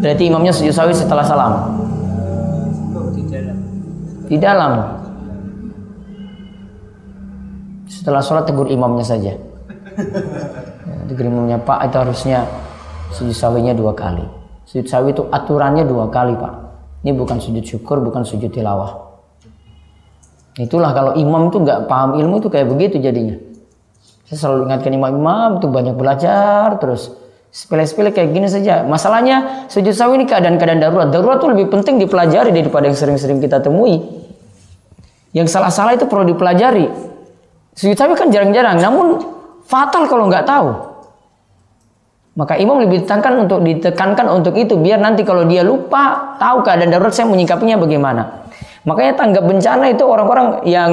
Berarti 0.00 0.22
imamnya 0.24 0.52
sujud 0.52 0.72
sawi 0.72 0.96
setelah 0.96 1.24
salam. 1.24 1.52
di 3.12 3.22
dalam 3.28 3.56
Di 4.28 4.36
dalam. 4.40 4.99
Setelah 8.00 8.24
sholat 8.24 8.48
tegur 8.48 8.64
imamnya 8.72 9.04
saja. 9.04 9.36
Ya, 9.36 10.96
tegur 11.04 11.28
imamnya 11.28 11.60
Pak 11.60 11.92
itu 11.92 11.96
harusnya 12.00 12.48
sujud 13.12 13.36
sawinya 13.36 13.76
dua 13.76 13.92
kali. 13.92 14.24
Sujud 14.64 14.88
sawi 14.88 15.12
itu 15.12 15.28
aturannya 15.28 15.84
dua 15.84 16.08
kali 16.08 16.32
Pak. 16.32 16.54
Ini 17.04 17.12
bukan 17.12 17.36
sujud 17.36 17.60
syukur, 17.60 18.00
bukan 18.00 18.24
sujud 18.24 18.48
tilawah. 18.48 19.20
Itulah 20.56 20.96
kalau 20.96 21.12
imam 21.12 21.52
itu 21.52 21.60
nggak 21.60 21.92
paham 21.92 22.16
ilmu 22.16 22.40
itu 22.40 22.48
kayak 22.48 22.72
begitu 22.72 22.96
jadinya. 23.04 23.36
Saya 24.24 24.48
selalu 24.48 24.72
ingatkan 24.72 24.96
imam-imam 24.96 25.60
itu 25.60 25.68
banyak 25.68 25.92
belajar 25.92 26.80
terus 26.80 27.12
sepele-sepele 27.52 28.16
kayak 28.16 28.32
gini 28.32 28.48
saja. 28.48 28.80
Masalahnya 28.88 29.68
sujud 29.68 29.92
sawi 29.92 30.24
ini 30.24 30.24
keadaan-keadaan 30.24 30.80
darurat. 30.80 31.08
Darurat 31.12 31.36
itu 31.36 31.52
lebih 31.52 31.66
penting 31.68 32.00
dipelajari 32.00 32.48
daripada 32.48 32.88
yang 32.88 32.96
sering-sering 32.96 33.44
kita 33.44 33.60
temui. 33.60 34.00
Yang 35.36 35.52
salah-salah 35.52 36.00
itu 36.00 36.08
perlu 36.08 36.32
dipelajari. 36.32 37.09
Sujud 37.74 37.96
sawi 37.96 38.14
kan 38.18 38.28
jarang-jarang, 38.28 38.82
namun 38.82 39.22
fatal 39.64 40.10
kalau 40.10 40.26
nggak 40.26 40.44
tahu. 40.44 40.68
Maka 42.38 42.56
imam 42.56 42.78
lebih 42.78 43.02
ditekankan 43.04 43.46
untuk 43.46 43.58
ditekankan 43.60 44.26
untuk 44.30 44.54
itu 44.54 44.78
biar 44.78 45.02
nanti 45.02 45.26
kalau 45.26 45.44
dia 45.44 45.66
lupa 45.66 46.36
tahu 46.38 46.62
keadaan 46.62 46.88
darurat 46.94 47.12
saya 47.12 47.26
menyikapinya 47.26 47.76
bagaimana. 47.76 48.46
Makanya 48.86 49.12
tanggap 49.18 49.44
bencana 49.44 49.92
itu 49.92 50.04
orang-orang 50.08 50.64
yang 50.64 50.92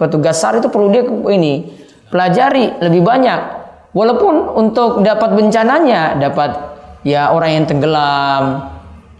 petugas 0.00 0.40
SAR 0.40 0.64
itu 0.64 0.72
perlu 0.72 0.88
dia 0.88 1.04
ini 1.34 1.68
pelajari 2.08 2.80
lebih 2.80 3.04
banyak. 3.04 3.40
Walaupun 3.92 4.54
untuk 4.56 5.04
dapat 5.04 5.36
bencananya 5.36 6.16
dapat 6.16 6.56
ya 7.04 7.34
orang 7.36 7.50
yang 7.52 7.64
tenggelam, 7.68 8.42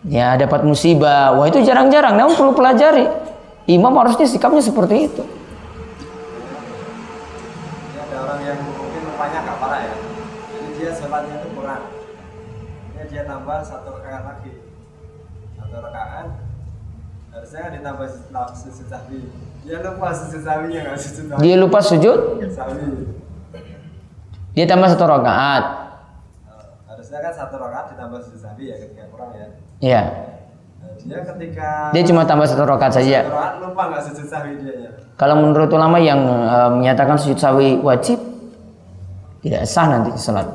ya 0.09 0.40
dapat 0.40 0.64
musibah. 0.64 1.37
Wah 1.37 1.47
itu 1.52 1.61
jarang-jarang, 1.61 2.17
namun 2.17 2.33
perlu 2.33 2.52
pelajari. 2.57 3.05
Imam 3.69 3.93
harusnya 4.00 4.25
sikapnya 4.25 4.64
seperti 4.64 4.97
itu. 5.12 5.23
Ini 13.49 13.64
dia 13.64 13.64
tambah 13.64 13.64
satu 13.64 13.88
rakaat 13.97 14.25
lagi. 14.28 14.52
Satu 15.57 15.76
rakaat 15.81 16.26
harusnya 17.28 17.61
kan 17.64 17.71
ditambah 17.81 18.07
sujud 18.52 18.87
sahwi. 18.88 19.21
Dia 19.64 19.78
lupa 19.85 20.09
sujud 20.12 20.43
sahwinya 20.45 20.81
nggak? 20.85 20.97
Sujud 21.00 21.25
sahwi. 21.33 21.43
Dia 21.45 21.57
lupa 21.57 21.78
sujud, 21.81 22.19
sahwi. 22.52 22.88
Dia 24.52 24.64
tambah 24.69 24.88
satu 24.93 25.05
rakaat. 25.07 25.64
Eh, 25.64 26.64
harusnya 26.93 27.19
kan 27.25 27.33
satu 27.33 27.55
rakaat 27.57 27.87
ditambah 27.97 28.21
sujud 28.26 28.40
sahwi 28.40 28.64
ya 28.69 28.76
ketika 28.81 29.05
kurang 29.12 29.33
ya. 29.33 29.49
Ya, 29.78 30.02
Nah, 30.78 30.95
dia 30.95 31.21
ketika 31.26 31.69
dia 31.90 32.02
cuma 32.07 32.23
tambah 32.23 32.47
satu 32.47 32.62
rakaat 32.67 32.93
saja. 33.00 33.25
satu 33.25 33.33
rakaat 33.33 33.55
lupa 33.64 33.83
nggak 33.93 34.02
sujud 34.12 34.26
sahwi 34.28 34.52
dia 34.61 34.75
ya? 34.76 34.90
Kalau 35.17 35.40
menurut 35.40 35.71
ulama 35.73 35.97
yang 35.99 36.21
eh, 36.26 36.71
menyatakan 36.75 37.17
sujud 37.19 37.38
sawi 37.38 37.78
wajib, 37.81 38.19
tidak 39.43 39.62
sah 39.67 39.87
nanti 39.90 40.12
sholat. 40.21 40.47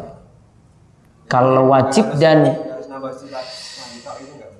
Kalau 1.31 1.65
wajib 1.71 2.05
dan 2.21 2.45
harus 2.45 2.87
nambah 2.89 3.11
sujud 3.15 3.31
sahwi 3.31 3.97
tok 4.03 4.15
itu 4.19 4.33
nggak 4.35 4.51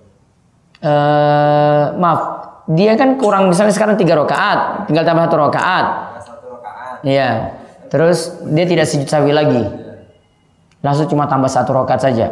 eh 0.83 1.83
maaf, 1.95 2.21
dia 2.67 2.99
kan 2.99 3.15
kurang 3.15 3.47
misalnya 3.47 3.71
sekarang 3.71 3.95
tiga 3.95 4.19
rakaat, 4.19 4.91
tinggal 4.91 5.07
tambah 5.07 5.23
satu 5.25 5.37
rakaat. 5.39 5.85
Iya. 7.07 7.29
Terus 7.87 8.41
dia 8.51 8.65
tidak 8.67 8.89
sujud 8.89 9.07
sawi 9.07 9.31
lagi. 9.31 9.63
Langsung 10.83 11.07
cuma 11.07 11.29
tambah 11.29 11.47
satu 11.47 11.71
rakaat 11.71 12.01
saja. 12.03 12.27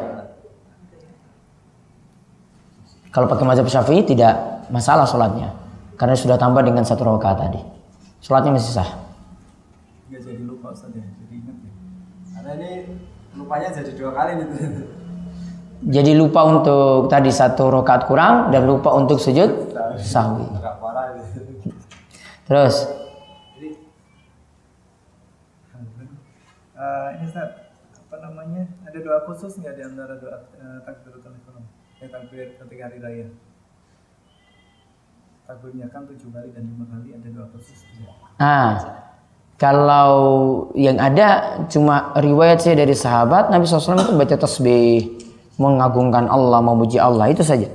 Kalau 3.12 3.28
pakai 3.28 3.44
mazhab 3.44 3.68
Syafi'i 3.68 4.04
tidak 4.08 4.64
masalah 4.72 5.04
sholatnya. 5.04 5.52
Karena 6.00 6.16
sudah 6.16 6.40
tambah 6.40 6.64
dengan 6.64 6.84
satu 6.84 7.04
rakaat 7.08 7.38
tadi. 7.48 7.62
Sholatnya 8.24 8.58
masih 8.58 8.74
sah. 8.74 8.90
nggak 10.12 10.28
jadi 10.28 10.44
lupa 10.44 10.76
Ustaz 10.76 10.92
ya 10.92 11.08
jadi 11.08 11.34
ingat 11.40 11.58
ya 11.64 11.72
karena 12.36 12.52
ini 12.60 12.72
lupanya 13.32 13.72
jadi 13.72 13.92
dua 13.96 14.12
kali 14.12 14.32
nih 14.44 14.48
Jadi 15.82 16.14
lupa 16.14 16.46
untuk 16.46 17.10
tadi 17.10 17.34
satu 17.34 17.74
rakaat 17.82 18.06
kurang 18.06 18.54
dan 18.54 18.70
lupa 18.70 18.94
untuk 18.94 19.18
sujud 19.18 19.74
sahwi. 19.98 20.46
Terus 22.46 23.02
Eh, 26.82 27.10
ini 27.14 27.30
Ustaz, 27.30 27.62
apa 28.10 28.16
namanya? 28.26 28.66
Ada 28.90 29.06
doa 29.06 29.22
khusus 29.30 29.54
nggak 29.62 29.78
di 29.78 29.86
antara 29.86 30.18
doa 30.18 30.50
uh, 30.58 30.82
takbiratul 30.82 31.38
ihram? 31.38 31.64
Eh, 32.02 32.10
takbir 32.10 32.58
ketika 32.58 32.90
hari 32.90 32.98
raya. 32.98 33.28
Takbirnya 35.46 35.94
kan 35.94 36.10
tujuh 36.10 36.34
kali 36.34 36.50
dan 36.50 36.66
lima 36.66 36.90
kali 36.90 37.14
ada 37.14 37.30
doa 37.30 37.46
khusus. 37.54 37.86
tidak? 37.86 38.18
Ah, 38.42 38.74
kalau 39.62 40.10
yang 40.74 40.98
ada 40.98 41.62
cuma 41.70 42.18
riwayat 42.18 42.66
saya 42.66 42.82
dari 42.82 42.98
sahabat 42.98 43.54
Nabi 43.54 43.70
SAW 43.70 44.02
itu 44.02 44.18
baca 44.18 44.36
tasbih, 44.42 45.21
mengagungkan 45.62 46.26
Allah, 46.26 46.58
memuji 46.66 46.98
Allah 46.98 47.30
itu 47.30 47.46
saja. 47.46 47.70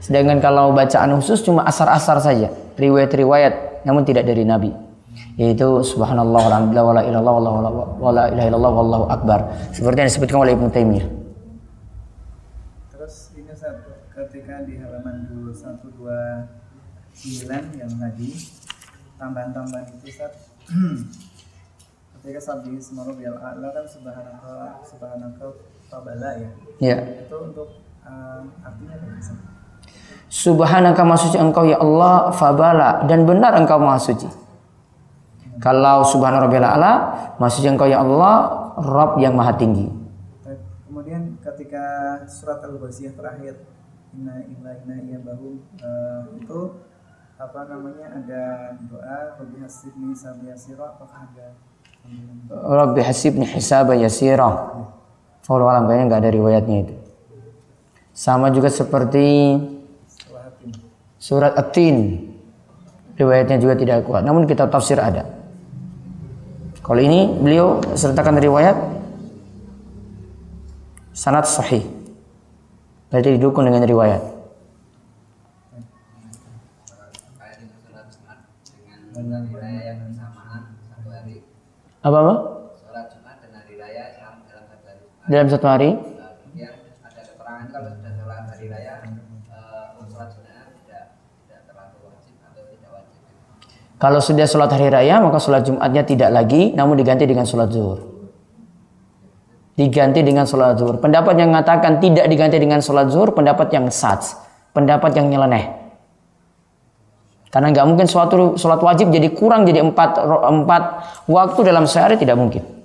Sedangkan 0.00 0.40
kalau 0.40 0.72
bacaan 0.72 1.12
khusus 1.20 1.44
cuma 1.44 1.68
asar-asar 1.68 2.24
saja, 2.24 2.48
riwayat-riwayat, 2.80 3.84
namun 3.84 4.08
tidak 4.08 4.24
dari 4.24 4.48
Nabi. 4.48 4.72
Yaitu 5.36 5.84
subhanallah 5.84 6.40
walhamdulillah 6.48 6.84
wala 6.84 7.02
ilallah 7.06 7.32
wala 8.00 8.22
ilaha 8.32 8.46
illallah 8.48 8.72
wallahu 8.72 9.04
akbar. 9.12 9.44
Seperti 9.70 9.98
yang 10.02 10.08
disebutkan 10.10 10.38
oleh 10.40 10.52
Ibnu 10.56 10.68
Taimiyah. 10.72 11.06
Terus 12.90 13.30
ini 13.36 13.52
Ustaz, 13.52 13.76
ketika 14.10 14.64
di 14.66 14.80
halaman 14.80 15.28
2129 15.52 17.78
yang 17.78 17.92
tadi 18.00 18.30
tambahan-tambahan 19.20 19.86
itu 19.94 20.06
Ustaz 20.10 20.32
ketika 22.24 22.40
sabdi 22.40 22.80
ismaru 22.80 23.20
bil 23.20 23.36
a'la 23.36 23.68
kan 23.68 23.84
subhanaka 23.84 24.80
subhanaka 24.80 25.60
ya 26.34 26.48
Ya. 26.82 26.96
itu 27.22 27.36
untuk 27.38 27.68
eh, 28.02 28.40
artinya 28.66 28.94
apa? 28.98 29.34
Subhanaka 30.26 31.02
maha 31.06 31.30
engkau 31.38 31.62
ya 31.62 31.78
Allah 31.78 32.34
fabala 32.34 33.06
dan 33.06 33.22
benar 33.22 33.54
engkau 33.54 33.78
maha 33.78 34.02
suci. 34.02 34.26
Kalau 35.62 36.02
subhana 36.02 36.42
rabbil 36.42 36.66
a'la 36.66 36.92
suci 37.46 37.70
engkau 37.70 37.86
ya 37.86 38.02
Allah 38.02 38.66
Rabb 38.74 39.22
yang 39.22 39.38
maha 39.38 39.54
tinggi. 39.54 39.86
Kemudian 40.90 41.38
ketika 41.38 42.18
surat 42.26 42.58
Al-Ghaziyah 42.66 43.14
terakhir 43.14 43.54
Inna 44.14 44.42
illa 44.46 44.70
inna 44.78 44.96
iya 45.02 45.18
bahu 45.22 45.58
eh, 45.78 46.22
itu 46.38 46.60
apa 47.34 47.66
namanya 47.66 48.14
ada 48.14 48.42
doa 48.86 49.38
Rabbi 49.38 49.58
hasibni 49.62 50.14
sabiyasira 50.14 50.98
apakah 50.98 51.30
ada 51.30 51.54
Rabbi 52.50 53.00
hasibni 53.02 53.46
hisaba 53.48 53.96
yasira. 53.96 54.70
Allah 55.44 55.76
alam 55.76 55.84
kayaknya 55.84 56.04
nggak 56.08 56.20
ada 56.24 56.30
riwayatnya 56.32 56.76
itu. 56.88 56.94
Sama 58.14 58.48
juga 58.54 58.72
seperti 58.72 59.58
surat 61.20 61.52
At-Tin. 61.58 62.30
Riwayatnya 63.14 63.62
juga 63.62 63.78
tidak 63.78 64.02
kuat, 64.08 64.26
namun 64.26 64.42
kita 64.42 64.66
tafsir 64.66 64.98
ada. 64.98 65.22
Kalau 66.82 66.98
ini 66.98 67.30
beliau 67.30 67.78
sertakan 67.94 68.42
riwayat 68.42 68.74
sanad 71.14 71.46
sahih. 71.46 71.86
Berarti 73.08 73.38
didukung 73.38 73.62
dengan 73.62 73.86
riwayat. 73.86 74.34
Apa 82.04 82.18
apa? 82.20 82.34
sholat 82.84 83.06
jumat 83.16 83.40
dan 83.40 83.50
hari 83.56 83.80
raya 83.80 84.12
dalam 84.20 84.44
dalam 84.44 84.64
satu 84.68 84.84
hari 84.84 85.08
Dalam 85.24 85.48
satu 85.48 85.64
hari? 85.64 85.96
Kemudian 85.96 86.68
ada 87.00 87.22
keterangan 87.24 87.66
kalau 87.72 87.88
sudah 87.96 88.12
sholat 88.12 88.44
hari 88.44 88.66
raya 88.68 88.92
sholat 90.14 90.28
sunat 90.36 90.68
tidak 90.84 91.04
tidak 91.16 91.60
terlalu 91.64 91.96
wajib 92.04 92.34
atau 92.44 92.62
tidak 92.68 92.90
wajib 92.92 93.16
Kalau 93.96 94.20
sudah 94.20 94.46
sholat 94.46 94.70
hari 94.76 94.88
raya, 94.92 95.14
maka 95.24 95.38
sholat 95.40 95.62
Jumatnya 95.64 96.02
tidak 96.04 96.28
lagi, 96.28 96.76
namun 96.76 97.00
diganti 97.00 97.24
dengan 97.24 97.48
sholat 97.48 97.72
zuhur. 97.72 98.04
Diganti 99.74 100.20
dengan 100.20 100.44
sholat 100.44 100.76
zuhur. 100.76 101.00
Pendapat 101.00 101.34
yang 101.40 101.56
mengatakan 101.56 102.04
tidak 102.04 102.28
diganti 102.28 102.60
dengan 102.60 102.84
sholat 102.84 103.08
zuhur, 103.08 103.32
pendapat 103.32 103.72
yang 103.72 103.88
sats. 103.88 104.36
Pendapat 104.76 105.16
yang 105.16 105.32
nyeleneh. 105.32 105.72
Karena 107.48 107.72
nggak 107.72 107.86
mungkin 107.88 108.04
suatu 108.04 108.60
sholat 108.60 108.82
wajib 108.82 109.08
jadi 109.08 109.32
kurang 109.32 109.64
jadi 109.64 109.80
empat, 109.80 110.20
empat 110.26 110.82
waktu 111.32 111.60
dalam 111.64 111.88
sehari 111.88 112.20
tidak 112.20 112.36
mungkin. 112.36 112.83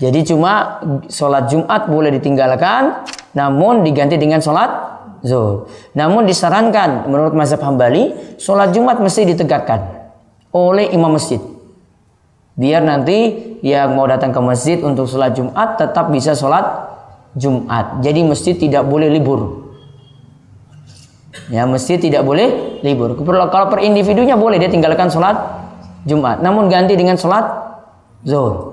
Jadi 0.00 0.32
cuma 0.32 0.80
sholat 1.12 1.52
Jumat 1.52 1.92
boleh 1.92 2.08
ditinggalkan, 2.16 3.04
namun 3.36 3.84
diganti 3.84 4.16
dengan 4.16 4.40
sholat 4.40 4.72
zuhur. 5.20 5.68
Namun 5.92 6.24
disarankan 6.24 7.04
menurut 7.04 7.36
mazhab 7.36 7.60
Hambali, 7.60 8.36
sholat 8.40 8.72
Jumat 8.72 8.96
mesti 8.96 9.28
ditegakkan 9.28 9.84
oleh 10.56 10.88
imam 10.96 11.12
masjid. 11.12 11.38
Biar 12.56 12.80
nanti 12.80 13.56
yang 13.60 13.92
mau 13.92 14.08
datang 14.08 14.32
ke 14.32 14.40
masjid 14.40 14.80
untuk 14.80 15.04
sholat 15.04 15.36
Jumat 15.36 15.76
tetap 15.76 16.08
bisa 16.08 16.32
sholat 16.32 16.64
Jumat. 17.36 18.00
Jadi 18.00 18.24
masjid 18.24 18.56
tidak 18.56 18.88
boleh 18.88 19.12
libur. 19.12 19.68
Ya 21.52 21.68
masjid 21.68 22.00
tidak 22.00 22.24
boleh 22.26 22.80
libur. 22.80 23.14
Kalau 23.20 23.66
per 23.68 23.84
individunya 23.84 24.34
boleh 24.34 24.56
dia 24.56 24.72
tinggalkan 24.72 25.12
sholat 25.12 25.36
Jumat. 26.08 26.40
Namun 26.40 26.72
ganti 26.72 26.96
dengan 26.96 27.20
sholat 27.20 27.44
zuhur. 28.24 28.69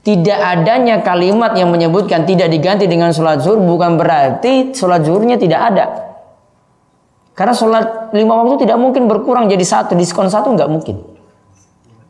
Tidak 0.00 0.38
adanya 0.40 1.04
kalimat 1.04 1.52
yang 1.52 1.68
menyebutkan 1.68 2.24
tidak 2.24 2.48
diganti 2.48 2.88
dengan 2.88 3.12
sholat 3.12 3.44
zuhur 3.44 3.60
bukan 3.60 4.00
berarti 4.00 4.72
sholat 4.72 5.04
zuhurnya 5.04 5.36
tidak 5.36 5.60
ada. 5.60 5.86
Karena 7.36 7.52
sholat 7.52 8.12
lima 8.16 8.40
waktu 8.40 8.64
tidak 8.64 8.80
mungkin 8.80 9.08
berkurang 9.08 9.52
jadi 9.52 9.60
satu, 9.60 9.92
diskon 9.96 10.32
satu 10.32 10.56
nggak 10.56 10.68
mungkin. 10.72 11.04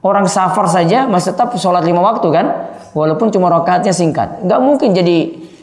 Orang 0.06 0.30
safar 0.30 0.70
saja 0.70 1.10
masih 1.10 1.34
tetap 1.34 1.50
sholat 1.58 1.82
lima 1.82 1.98
waktu 1.98 2.30
kan, 2.30 2.46
walaupun 2.94 3.34
cuma 3.34 3.50
rakaatnya 3.50 3.90
singkat. 3.90 4.38
Nggak 4.46 4.60
mungkin 4.62 4.94
jadi 4.94 5.16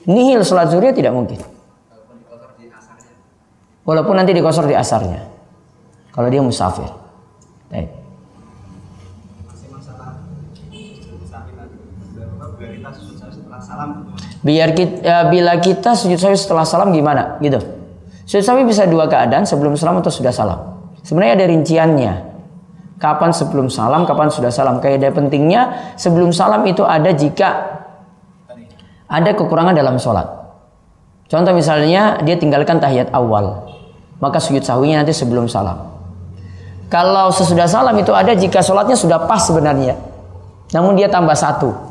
nihil 0.03 0.43
sholat 0.43 0.67
zuhurnya 0.67 0.91
tidak 0.91 1.15
mungkin. 1.15 1.39
Walaupun 3.87 4.19
nanti 4.19 4.35
dikosor 4.35 4.67
di 4.67 4.75
asarnya. 4.75 5.23
Kalau 6.11 6.27
dia 6.27 6.43
musafir. 6.43 6.91
Baik. 7.71 8.06
Biar 14.47 14.71
kita, 14.71 15.03
ya, 15.03 15.17
bila 15.27 15.59
kita 15.59 15.91
sujud 15.91 16.15
sawi 16.15 16.39
setelah 16.39 16.63
salam 16.63 16.95
gimana? 16.95 17.35
Gitu. 17.43 17.59
Sujud 18.23 18.47
sawi 18.47 18.63
bisa 18.63 18.87
dua 18.87 19.11
keadaan 19.11 19.43
sebelum 19.43 19.75
salam 19.75 19.99
atau 19.99 20.07
sudah 20.07 20.31
salam. 20.31 20.79
Sebenarnya 21.03 21.43
ada 21.43 21.45
rinciannya. 21.51 22.13
Kapan 22.95 23.35
sebelum 23.35 23.67
salam, 23.67 24.07
kapan 24.07 24.31
sudah 24.31 24.47
salam. 24.47 24.79
Kaidah 24.79 25.11
pentingnya 25.11 25.91
sebelum 25.99 26.31
salam 26.31 26.63
itu 26.63 26.87
ada 26.87 27.11
jika 27.11 27.75
ada 29.07 29.31
kekurangan 29.35 29.75
dalam 29.75 29.99
sholat. 29.99 30.27
Contoh 31.27 31.51
misalnya 31.51 32.23
dia 32.23 32.39
tinggalkan 32.39 32.79
tahiyat 32.79 33.11
awal. 33.11 33.67
Maka 34.23 34.39
sujud 34.39 34.63
sahwinya 34.63 35.03
nanti 35.03 35.11
sebelum 35.11 35.51
salam. 35.51 35.91
Kalau 36.87 37.35
sesudah 37.35 37.67
salam 37.67 37.99
itu 37.99 38.15
ada 38.15 38.31
jika 38.31 38.63
sholatnya 38.63 38.95
sudah 38.95 39.27
pas 39.27 39.43
sebenarnya. 39.43 39.99
Namun 40.71 40.95
dia 40.95 41.11
tambah 41.11 41.35
satu. 41.35 41.86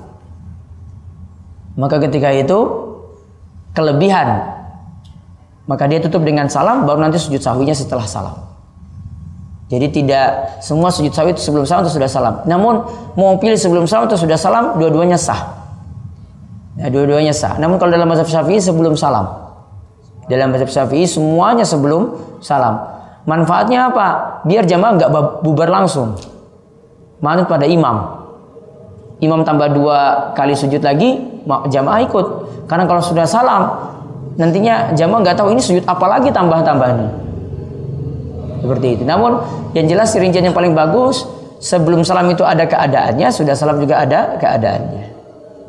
Maka 1.77 2.01
ketika 2.01 2.33
itu 2.33 2.59
kelebihan 3.77 4.57
maka 5.67 5.85
dia 5.91 5.99
tutup 5.99 6.23
dengan 6.23 6.47
salam 6.47 6.87
baru 6.87 7.03
nanti 7.03 7.19
sujud 7.19 7.43
sahwinya 7.43 7.75
setelah 7.75 8.07
salam. 8.07 8.39
Jadi 9.67 9.91
tidak 9.91 10.63
semua 10.63 10.95
sujud 10.95 11.11
sahwi 11.11 11.35
itu 11.35 11.43
sebelum 11.43 11.67
salam 11.67 11.83
atau 11.83 11.91
sudah 11.91 12.07
salam. 12.07 12.35
Namun 12.47 12.87
mau 13.19 13.35
pilih 13.43 13.59
sebelum 13.59 13.91
salam 13.91 14.07
atau 14.07 14.15
sudah 14.15 14.39
salam 14.39 14.79
dua-duanya 14.79 15.19
sah. 15.19 15.59
Ya, 16.79 16.87
dua-duanya 16.87 17.35
sah. 17.35 17.59
Namun 17.59 17.83
kalau 17.83 17.91
dalam 17.91 18.07
mazhab 18.07 18.31
Syafi'i 18.31 18.63
sebelum 18.63 18.95
salam. 18.95 19.27
Dalam 20.31 20.55
mazhab 20.55 20.71
Syafi'i 20.71 21.03
semuanya 21.11 21.67
sebelum 21.67 22.15
salam. 22.39 22.79
Manfaatnya 23.27 23.91
apa? 23.91 24.07
Biar 24.47 24.71
jamaah 24.71 25.03
nggak 25.03 25.11
bubar 25.43 25.67
langsung. 25.67 26.15
Manut 27.19 27.51
pada 27.51 27.67
imam. 27.67 28.23
Imam 29.19 29.43
tambah 29.43 29.75
dua 29.75 30.31
kali 30.39 30.55
sujud 30.55 30.79
lagi, 30.79 31.36
jamaah 31.47 32.01
ikut. 32.05 32.27
Karena 32.67 32.85
kalau 32.85 33.03
sudah 33.03 33.25
salam, 33.25 33.63
nantinya 34.37 34.93
jamaah 34.93 35.23
nggak 35.23 35.37
tahu 35.39 35.55
ini 35.55 35.63
sujud 35.63 35.85
apa 35.87 36.07
lagi 36.11 36.29
tambah-tambahan. 36.35 36.99
Seperti 38.61 38.87
itu. 38.99 39.03
Namun 39.07 39.39
yang 39.73 39.87
jelas 39.87 40.11
rincian 40.19 40.43
yang 40.43 40.57
paling 40.57 40.75
bagus 40.75 41.23
sebelum 41.63 42.03
salam 42.03 42.27
itu 42.29 42.43
ada 42.43 42.67
keadaannya, 42.67 43.29
sudah 43.31 43.55
salam 43.55 43.79
juga 43.79 44.03
ada 44.03 44.35
keadaannya. 44.37 45.05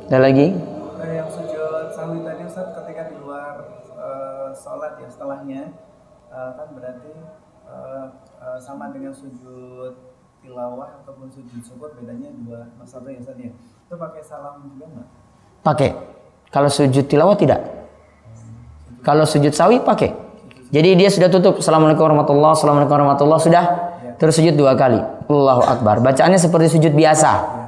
Ada 0.08 0.18
lagi? 0.24 0.48
Eh, 1.04 1.14
yang 1.20 1.30
sujud 1.30 1.92
sahwi 1.92 2.24
tadi 2.24 2.42
Ustaz 2.48 2.72
ketika 2.80 3.12
di 3.12 3.16
luar 3.20 3.60
uh, 4.00 4.50
sholat 4.56 4.96
ya 5.04 5.08
setelahnya 5.12 5.64
uh, 6.32 6.56
kan 6.56 6.68
berarti 6.72 7.12
uh, 7.68 8.08
sama 8.58 8.96
dengan 8.96 9.12
sujud 9.12 9.94
tilawah 10.40 11.04
ataupun 11.04 11.28
sujud 11.28 11.60
syukur 11.60 11.92
bedanya 12.00 12.32
dua 12.40 12.72
masalah 12.80 13.12
ya 13.12 13.20
Ustaz. 13.20 13.36
Itu 13.36 13.96
pakai 14.00 14.24
salam 14.24 14.64
juga 14.64 14.88
nggak? 14.88 15.10
Pakai. 15.68 15.92
Kalau 16.48 16.72
sujud 16.72 17.12
tilawah 17.12 17.36
tidak. 17.36 17.60
Kalau 19.04 19.28
sujud 19.28 19.52
sawi 19.52 19.84
pakai. 19.84 20.16
Jadi 20.72 20.96
dia 20.96 21.12
sudah 21.12 21.28
tutup. 21.28 21.60
Assalamualaikum 21.60 22.08
warahmatullahi 22.08 22.56
Assalamualaikum 22.56 22.96
warahmatullahi 22.96 23.42
Sudah. 23.44 23.66
Terus 24.16 24.40
sujud 24.40 24.56
dua 24.56 24.80
kali. 24.80 25.04
Allahu 25.28 25.68
Akbar. 25.68 26.00
Bacaannya 26.00 26.40
seperti 26.40 26.80
sujud 26.80 26.96
biasa. 26.96 27.60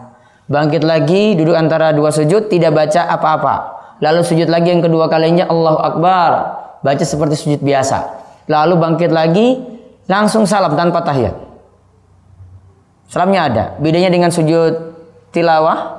Bangkit 0.47 0.87
lagi, 0.87 1.35
duduk 1.35 1.59
antara 1.59 1.91
dua 1.91 2.15
sujud, 2.15 2.47
tidak 2.47 2.71
baca 2.71 3.11
apa-apa. 3.11 3.55
Lalu 3.99 4.23
sujud 4.23 4.47
lagi 4.47 4.71
yang 4.71 4.79
kedua 4.79 5.11
kalinya 5.11 5.51
Allahu 5.51 5.79
Akbar. 5.83 6.31
Baca 6.79 7.03
seperti 7.03 7.35
sujud 7.35 7.59
biasa. 7.59 8.15
Lalu 8.47 8.79
bangkit 8.79 9.11
lagi, 9.11 9.59
langsung 10.07 10.47
salam 10.47 10.73
tanpa 10.79 11.03
tahiyat. 11.03 11.35
Salamnya 13.11 13.41
ada. 13.43 13.65
Bedanya 13.77 14.09
dengan 14.09 14.31
sujud 14.31 14.95
tilawah, 15.35 15.98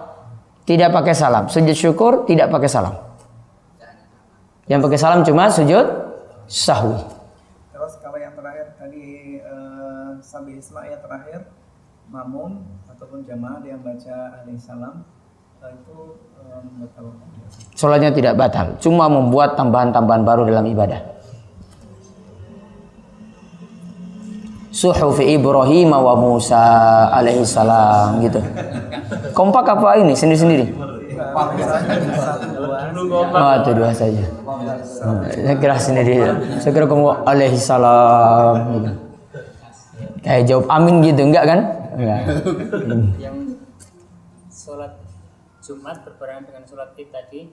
tidak 0.70 0.94
pakai 0.94 1.14
salam. 1.18 1.50
Sujud 1.50 1.74
syukur 1.74 2.12
tidak 2.30 2.46
pakai 2.46 2.70
salam. 2.70 2.94
Yang 4.70 4.86
pakai 4.86 4.98
salam 5.02 5.20
cuma 5.26 5.50
sujud 5.50 5.82
sahwi. 6.46 6.94
Terus 7.74 7.98
kalau 7.98 8.22
yang 8.22 8.30
terakhir 8.38 8.78
tadi 8.78 9.42
uh, 9.42 10.14
sambil 10.22 10.54
isma 10.54 10.86
yang 10.86 11.02
terakhir 11.02 11.50
makmum 12.06 12.62
ataupun 12.86 13.26
jamaah 13.26 13.58
yang 13.66 13.82
baca 13.82 14.46
alaihi 14.46 14.62
salam 14.62 15.02
uh, 15.58 15.74
itu 15.74 15.98
uh, 16.38 16.62
batal. 16.86 17.18
Sholatnya 17.74 18.14
tidak 18.14 18.38
batal, 18.38 18.78
cuma 18.78 19.10
membuat 19.10 19.58
tambahan-tambahan 19.58 20.22
baru 20.22 20.46
dalam 20.46 20.70
ibadah. 20.70 21.02
Suhuf 24.70 25.18
Ibrahim 25.18 25.90
wa 25.90 26.14
Musa 26.14 26.62
alaihi 27.10 27.42
salam 27.42 28.22
gitu. 28.22 28.38
Kompak 29.34 29.66
apa 29.66 29.98
ini 29.98 30.14
sendiri-sendiri? 30.14 30.70
Oh, 33.34 33.52
itu 33.58 33.70
dua 33.74 33.90
saja. 33.90 34.24
Saya 35.30 35.54
kira 35.58 35.74
sendiri. 35.74 36.22
Saya 36.62 36.70
kira 36.70 36.86
kamu 36.86 37.26
alaihi 37.26 37.58
salam 37.58 38.78
gitu. 38.78 38.90
Kayak 40.22 40.42
jawab 40.46 40.66
amin 40.70 41.02
gitu 41.02 41.22
enggak 41.26 41.44
kan? 41.50 41.60
Enggak. 41.98 42.20
Yang 43.18 43.36
sholat 44.54 44.92
Jumat 45.64 46.06
berbarengan 46.06 46.46
dengan 46.46 46.62
sholat 46.68 46.94
id 46.94 47.10
tadi 47.10 47.50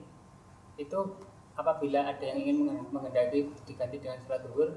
itu 0.78 0.98
apabila 1.58 2.06
ada 2.06 2.22
yang 2.22 2.38
ingin 2.46 2.78
menghendaki 2.94 3.50
diganti 3.66 3.98
dengan 3.98 4.22
sholat 4.22 4.46
zuhur 4.46 4.70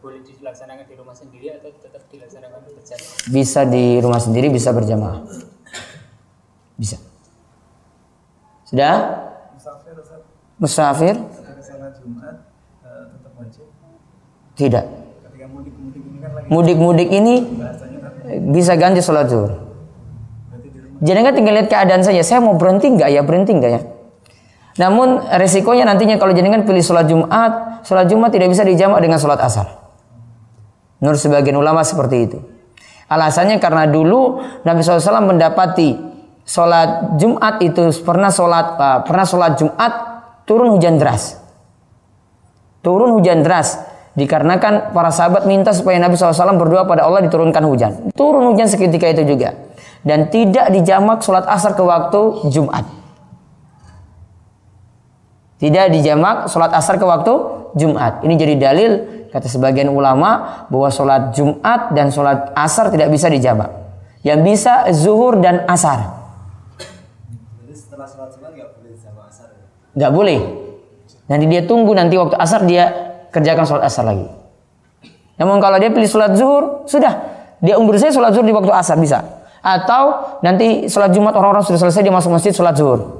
boleh 0.00 0.20
dilaksanakan 0.24 0.84
di 0.88 0.94
rumah 0.96 1.16
sendiri 1.16 1.46
atau 1.60 1.70
tetap 1.76 2.02
dilaksanakan 2.08 2.58
berjamaah? 2.64 3.16
Bisa 3.28 3.60
di 3.68 3.84
rumah 4.00 4.20
sendiri, 4.20 4.48
bisa 4.48 4.72
berjamaah. 4.72 5.20
Bisa. 6.80 6.96
Sudah? 8.64 8.94
Musafir 9.52 9.92
Musafir? 10.56 11.16
wajib. 13.40 13.64
Tidak. 14.56 14.84
Ketika 15.24 15.46
mudik-mudik 15.48 16.02
ini 16.04 16.18
kan 16.20 16.30
lagi 16.36 16.46
Mudik-mudik 16.52 17.08
ini 17.08 17.34
bahasanya 17.56 17.98
kan 18.04 18.12
bisa 18.52 18.72
ganti 18.76 19.00
sholat 19.00 19.26
zuhur. 19.32 19.50
berarti 19.56 20.68
di 20.68 20.78
rumah 20.84 21.00
Jadi 21.00 21.18
kan 21.24 21.32
tinggal 21.32 21.54
lihat 21.56 21.68
keadaan 21.72 22.02
saja. 22.04 22.20
Saya 22.20 22.44
mau 22.44 22.54
berhenti 22.60 22.92
nggak 22.92 23.08
ya? 23.08 23.20
Berhenti 23.24 23.52
nggak 23.56 23.72
ya? 23.72 23.80
Namun 24.78 25.24
resikonya 25.40 25.84
nantinya 25.88 26.16
kalau 26.20 26.32
jenengan 26.36 26.62
pilih 26.62 26.84
sholat 26.84 27.08
Jumat, 27.08 27.82
sholat 27.84 28.06
Jumat 28.06 28.30
tidak 28.30 28.52
bisa 28.52 28.62
dijamak 28.62 29.00
dengan 29.02 29.18
sholat 29.18 29.40
asar. 29.40 29.79
Menurut 31.00 31.18
sebagian 31.20 31.56
ulama 31.56 31.80
seperti 31.80 32.16
itu. 32.28 32.38
Alasannya 33.10 33.58
karena 33.58 33.90
dulu 33.90 34.38
Nabi 34.62 34.84
SAW 34.86 35.34
mendapati 35.34 35.98
sholat 36.46 37.18
Jumat 37.18 37.58
itu 37.58 37.90
pernah 38.06 38.30
sholat 38.30 38.66
uh, 38.78 38.98
pernah 39.02 39.26
sholat 39.26 39.58
Jumat 39.58 39.92
turun 40.46 40.76
hujan 40.76 41.00
deras. 41.00 41.40
Turun 42.84 43.18
hujan 43.18 43.42
deras 43.42 43.80
dikarenakan 44.14 44.94
para 44.94 45.10
sahabat 45.10 45.48
minta 45.48 45.74
supaya 45.74 45.98
Nabi 45.98 46.14
SAW 46.14 46.54
berdoa 46.54 46.86
pada 46.86 47.08
Allah 47.08 47.24
diturunkan 47.26 47.64
hujan. 47.66 47.92
Turun 48.14 48.46
hujan 48.52 48.70
seketika 48.70 49.10
itu 49.10 49.26
juga 49.26 49.56
dan 50.06 50.30
tidak 50.30 50.70
dijamak 50.72 51.20
sholat 51.24 51.44
asar 51.48 51.74
ke 51.74 51.82
waktu 51.82 52.46
Jumat. 52.52 52.99
Tidak 55.60 55.92
dijamak 55.92 56.48
sholat 56.48 56.72
asar 56.72 56.96
ke 56.96 57.04
waktu 57.04 57.32
Jumat. 57.76 58.24
Ini 58.24 58.34
jadi 58.40 58.54
dalil 58.56 58.92
kata 59.28 59.44
sebagian 59.44 59.92
ulama 59.92 60.64
bahwa 60.72 60.88
sholat 60.88 61.36
Jumat 61.36 61.92
dan 61.92 62.08
sholat 62.08 62.56
asar 62.56 62.88
tidak 62.88 63.12
bisa 63.12 63.28
dijamak. 63.28 63.68
Yang 64.24 64.40
bisa 64.40 64.88
zuhur 64.96 65.36
dan 65.36 65.68
asar. 65.68 66.16
Jadi 67.60 67.76
setelah 67.76 68.08
sholat 68.08 68.32
nggak 68.40 68.68
boleh 68.72 68.96
sama 68.96 69.28
asar 69.28 69.52
ya? 69.52 69.68
Nggak 70.00 70.12
boleh. 70.16 70.40
Nanti 71.28 71.44
dia 71.44 71.62
tunggu 71.68 71.92
nanti 71.92 72.16
waktu 72.16 72.40
asar 72.40 72.64
dia 72.64 72.84
kerjakan 73.28 73.68
sholat 73.68 73.84
asar 73.84 74.08
lagi. 74.08 74.26
Namun 75.36 75.60
kalau 75.60 75.76
dia 75.76 75.92
pilih 75.92 76.08
sholat 76.08 76.36
zuhur, 76.36 76.88
sudah. 76.88 77.20
Dia 77.60 77.76
undur 77.76 78.00
saya 78.00 78.12
sholat 78.12 78.32
zuhur 78.32 78.48
di 78.48 78.52
waktu 78.56 78.72
asar 78.72 78.96
bisa. 78.96 79.44
Atau 79.60 80.40
nanti 80.40 80.88
sholat 80.88 81.12
Jumat 81.12 81.36
orang-orang 81.36 81.64
sudah 81.64 81.76
selesai 81.76 82.00
dia 82.00 82.12
masuk 82.12 82.32
masjid 82.32 82.52
sholat 82.52 82.72
zuhur. 82.76 83.19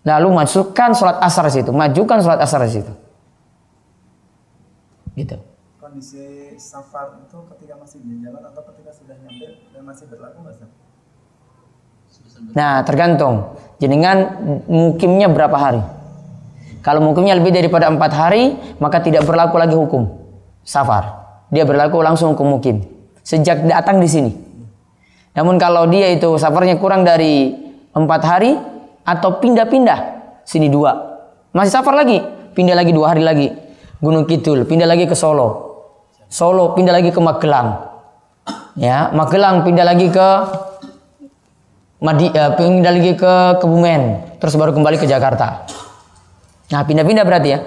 Lalu 0.00 0.28
masukkan 0.32 0.96
sholat 0.96 1.20
asar 1.20 1.44
di 1.52 1.60
situ, 1.60 1.70
majukan 1.76 2.18
sholat 2.24 2.40
asar 2.40 2.64
di 2.64 2.72
situ. 2.72 2.92
Gitu. 5.12 5.36
Kondisi 5.76 6.56
safar 6.56 7.20
itu 7.20 7.36
ketika 7.56 7.74
masih 7.76 8.00
di 8.00 8.24
jalan 8.24 8.40
atau 8.40 8.62
ketika 8.72 8.90
sudah 8.96 9.16
nyampe 9.20 9.46
dan 9.76 9.82
masih 9.84 10.04
berlaku 10.08 10.40
nggak? 10.40 10.68
Nah, 12.56 12.80
tergantung. 12.88 13.60
Jenengan 13.76 14.40
mukimnya 14.64 15.28
berapa 15.28 15.56
hari? 15.56 15.82
Kalau 16.80 17.04
mukimnya 17.04 17.36
lebih 17.36 17.52
daripada 17.52 17.92
empat 17.92 18.12
hari, 18.16 18.56
maka 18.80 19.04
tidak 19.04 19.28
berlaku 19.28 19.60
lagi 19.60 19.76
hukum 19.76 20.08
safar. 20.64 21.20
Dia 21.52 21.68
berlaku 21.68 22.00
langsung 22.00 22.32
hukum 22.32 22.56
mukim. 22.56 22.80
Sejak 23.20 23.60
datang 23.68 24.00
di 24.00 24.08
sini. 24.08 24.32
Namun 25.36 25.60
kalau 25.60 25.84
dia 25.92 26.08
itu 26.08 26.40
safarnya 26.40 26.80
kurang 26.80 27.04
dari 27.04 27.52
empat 27.92 28.22
hari 28.24 28.56
atau 29.10 29.42
pindah-pindah, 29.42 29.98
sini 30.46 30.70
dua, 30.70 30.94
masih 31.50 31.74
safar 31.74 31.98
lagi, 31.98 32.22
pindah 32.54 32.78
lagi 32.78 32.94
dua 32.94 33.10
hari 33.10 33.26
lagi, 33.26 33.50
Gunung 33.98 34.30
Kidul, 34.30 34.62
pindah 34.70 34.86
lagi 34.86 35.10
ke 35.10 35.18
Solo, 35.18 35.48
Solo 36.30 36.78
pindah 36.78 36.94
lagi 36.94 37.10
ke 37.10 37.18
Magelang, 37.18 37.90
ya 38.78 39.10
Magelang 39.10 39.66
pindah 39.66 39.82
lagi 39.82 40.06
ke 40.14 40.28
Madi, 42.00 42.32
uh, 42.32 42.56
pindah 42.56 42.92
lagi 42.96 43.12
ke 43.12 43.32
Kebumen, 43.60 44.36
terus 44.40 44.56
baru 44.56 44.72
kembali 44.72 44.96
ke 44.96 45.04
Jakarta. 45.04 45.68
Nah, 46.72 46.80
pindah-pindah 46.86 47.28
berarti 47.28 47.48
ya. 47.52 47.60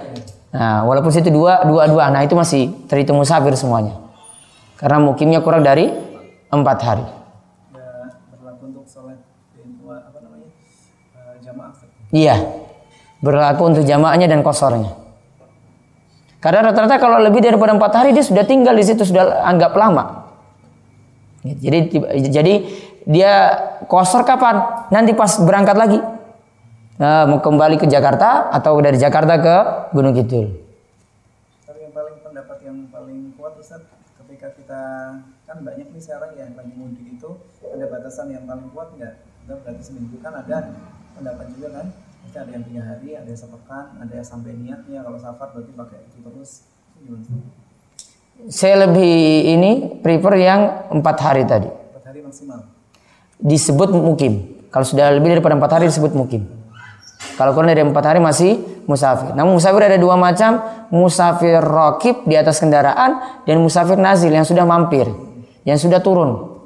Nah, 0.50 0.82
walaupun 0.88 1.14
situ 1.14 1.30
dua, 1.30 1.62
dua, 1.62 1.86
dua, 1.86 2.10
nah 2.10 2.18
itu 2.24 2.34
masih 2.34 2.72
terhitung 2.90 3.14
musafir 3.14 3.54
semuanya. 3.54 3.94
Karena 4.74 4.98
mukimnya 4.98 5.38
kurang 5.38 5.62
dari 5.62 5.86
empat 6.50 6.78
hari. 6.82 7.06
Ya, 7.78 8.10
berlaku 8.34 8.74
untuk 8.74 8.86
sholat 8.90 9.22
itu 9.54 9.86
apa 9.86 10.18
namanya 10.18 10.50
eh, 11.14 11.34
jamaah 11.42 11.70
Ustaz. 11.70 12.03
Iya, 12.14 12.38
berlaku 13.18 13.74
untuk 13.74 13.82
jamaahnya 13.82 14.30
dan 14.30 14.46
kosornya. 14.46 14.94
Karena 16.38 16.70
rata-rata 16.70 17.02
kalau 17.02 17.18
lebih 17.18 17.42
daripada 17.42 17.74
empat 17.74 17.90
hari 17.90 18.14
dia 18.14 18.22
sudah 18.22 18.46
tinggal 18.46 18.76
di 18.78 18.86
situ 18.86 19.02
sudah 19.02 19.42
anggap 19.42 19.74
lama. 19.74 20.30
Jadi 21.42 21.90
jadi 22.30 22.54
dia 23.02 23.32
kosor 23.90 24.22
kapan? 24.22 24.86
Nanti 24.94 25.10
pas 25.16 25.42
berangkat 25.42 25.76
lagi. 25.76 25.98
Nah, 26.94 27.26
mau 27.26 27.42
kembali 27.42 27.82
ke 27.82 27.90
Jakarta 27.90 28.54
atau 28.54 28.78
dari 28.78 28.94
Jakarta 28.94 29.34
ke 29.42 29.56
Gunung 29.90 30.14
Kidul. 30.14 30.54
Tapi 31.66 31.90
yang 31.90 31.90
paling 31.90 32.16
pendapat 32.22 32.58
yang 32.62 32.78
paling 32.94 33.34
kuat 33.34 33.58
Ustaz 33.58 33.82
ketika 34.22 34.54
kita 34.54 34.82
kan 35.50 35.56
banyak 35.66 35.90
nih 35.90 35.98
sekarang 35.98 36.38
yang 36.38 36.54
lagi 36.54 36.70
mudik 36.78 37.18
itu 37.18 37.30
ada 37.66 37.84
batasan 37.90 38.30
yang 38.30 38.46
paling 38.46 38.70
kuat 38.70 38.94
nggak? 38.94 39.14
Kita 39.42 39.52
berarti 39.58 39.82
seminggu 39.82 40.16
kan 40.22 40.38
ada 40.38 40.70
pendapat 41.14 41.46
juga 41.54 41.68
kan? 41.80 41.86
Mungkin 42.24 42.38
ada 42.40 42.50
yang 42.50 42.64
tiga 42.66 42.82
hari, 42.82 43.08
ada 43.14 43.28
yang 43.28 43.40
sepekan, 43.40 43.84
ada 44.00 44.12
yang 44.12 44.26
sampai 44.26 44.50
niatnya 44.56 44.98
kalau 45.04 45.18
safar 45.20 45.52
berarti 45.54 45.72
pakai 45.76 45.98
itu 46.08 46.18
terus. 46.24 46.50
Itu 46.98 47.14
Gimana? 47.14 47.64
Saya 48.50 48.74
lebih 48.88 49.14
ini 49.46 49.70
prefer 50.02 50.34
yang 50.42 50.60
empat 50.90 51.16
hari 51.22 51.46
tadi. 51.46 51.70
Empat 51.70 52.04
hari 52.10 52.20
maksimal. 52.26 52.60
Disebut 53.38 53.88
mukim. 53.94 54.34
Kalau 54.74 54.82
sudah 54.82 55.14
lebih 55.14 55.38
daripada 55.38 55.54
empat 55.54 55.78
hari 55.78 55.86
disebut 55.86 56.18
mukim. 56.18 56.42
Kalau 57.38 57.54
kurang 57.54 57.70
dari 57.70 57.86
empat 57.86 58.04
hari 58.04 58.18
masih 58.18 58.58
musafir. 58.90 59.38
Namun 59.38 59.58
musafir 59.58 59.86
ada 59.86 59.98
dua 59.98 60.18
macam. 60.18 60.58
Musafir 60.90 61.58
rokib 61.62 62.26
di 62.26 62.38
atas 62.38 62.62
kendaraan 62.62 63.42
dan 63.46 63.58
musafir 63.58 63.98
nazil 63.98 64.30
yang 64.30 64.46
sudah 64.46 64.62
mampir, 64.62 65.10
yang 65.66 65.74
sudah 65.74 65.98
turun. 65.98 66.62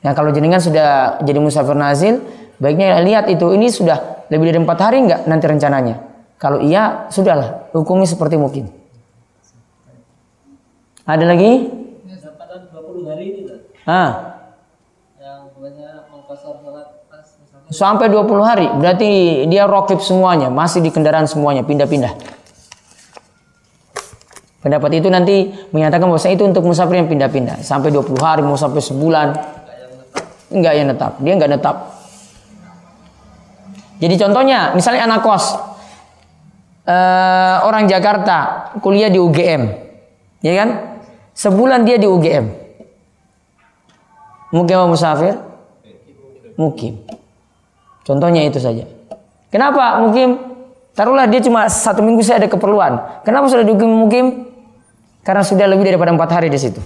Nah 0.00 0.16
kalau 0.16 0.32
jenengan 0.32 0.62
sudah 0.62 1.20
jadi 1.20 1.36
musafir 1.36 1.76
nazil, 1.76 2.24
baiknya 2.58 2.98
lihat 3.02 3.30
itu 3.30 3.54
ini 3.54 3.70
sudah 3.70 4.26
lebih 4.28 4.52
dari 4.52 4.58
empat 4.60 4.78
hari 4.78 4.96
enggak 5.06 5.20
nanti 5.24 5.44
rencananya. 5.48 5.96
Kalau 6.38 6.62
iya, 6.62 7.10
sudahlah 7.10 7.72
hukumi 7.74 8.06
seperti 8.06 8.38
mungkin. 8.38 8.70
Ada 11.08 11.24
lagi? 11.24 11.66
Kesempatan 12.06 12.68
20 12.70 13.10
hari 13.10 13.24
itu 13.32 13.40
Ustaz. 13.48 13.60
Ah, 13.88 14.38
sampai 17.72 18.06
20 18.12 18.44
hari. 18.44 18.66
Berarti 18.70 19.44
dia 19.48 19.64
rokib 19.68 20.00
semuanya, 20.00 20.52
masih 20.52 20.80
di 20.80 20.92
kendaraan 20.92 21.28
semuanya, 21.28 21.64
pindah-pindah. 21.64 22.12
Pendapat 24.58 24.90
itu 24.98 25.08
nanti 25.08 25.54
menyatakan 25.70 26.10
bahwa 26.10 26.18
itu 26.18 26.44
untuk 26.44 26.62
musafir 26.66 26.98
yang 26.98 27.08
pindah-pindah. 27.08 27.62
Sampai 27.62 27.94
20 27.94 28.18
hari, 28.18 28.42
mau 28.42 28.58
sampai 28.58 28.82
sebulan. 28.82 29.28
Enggak 30.48 30.72
yang 30.74 30.86
netap. 30.90 31.12
Dia 31.22 31.32
enggak 31.36 31.50
netap. 31.56 31.76
Jadi 33.98 34.14
contohnya, 34.14 34.72
misalnya 34.74 35.06
anak 35.10 35.20
kos. 35.26 35.44
eh, 36.88 37.56
orang 37.68 37.84
Jakarta 37.84 38.70
kuliah 38.80 39.12
di 39.12 39.20
UGM. 39.20 39.62
Ya 40.40 40.52
kan? 40.64 40.68
Sebulan 41.36 41.84
dia 41.84 42.00
di 42.00 42.08
UGM. 42.08 42.48
Mukim 44.56 44.74
apa 44.80 44.88
musafir? 44.88 45.36
Mukim. 46.56 47.04
Contohnya 48.08 48.48
itu 48.48 48.56
saja. 48.56 48.88
Kenapa 49.52 50.00
mukim? 50.00 50.40
Taruhlah 50.96 51.28
dia 51.28 51.38
cuma 51.44 51.68
satu 51.68 52.00
minggu 52.00 52.24
saya 52.24 52.42
ada 52.42 52.48
keperluan. 52.48 53.22
Kenapa 53.22 53.46
sudah 53.52 53.62
dihukum 53.62 53.86
mukim? 53.86 54.48
Karena 55.22 55.44
sudah 55.44 55.68
lebih 55.68 55.84
daripada 55.84 56.10
empat 56.10 56.40
hari 56.40 56.48
di 56.48 56.56
situ. 56.56 56.80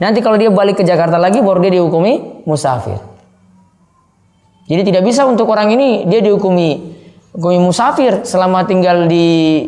Nanti 0.00 0.18
kalau 0.24 0.34
dia 0.34 0.50
balik 0.50 0.80
ke 0.80 0.84
Jakarta 0.84 1.20
lagi 1.20 1.38
baru 1.44 1.60
dia 1.62 1.78
dihukumi 1.78 2.42
musafir. 2.48 2.98
Jadi 4.64 4.82
tidak 4.88 5.02
bisa 5.04 5.28
untuk 5.28 5.44
orang 5.52 5.72
ini 5.76 6.08
dia 6.08 6.24
dihukumi 6.24 6.96
hukumi 7.36 7.58
musafir 7.60 8.24
selama 8.24 8.64
tinggal 8.64 9.04
di 9.04 9.26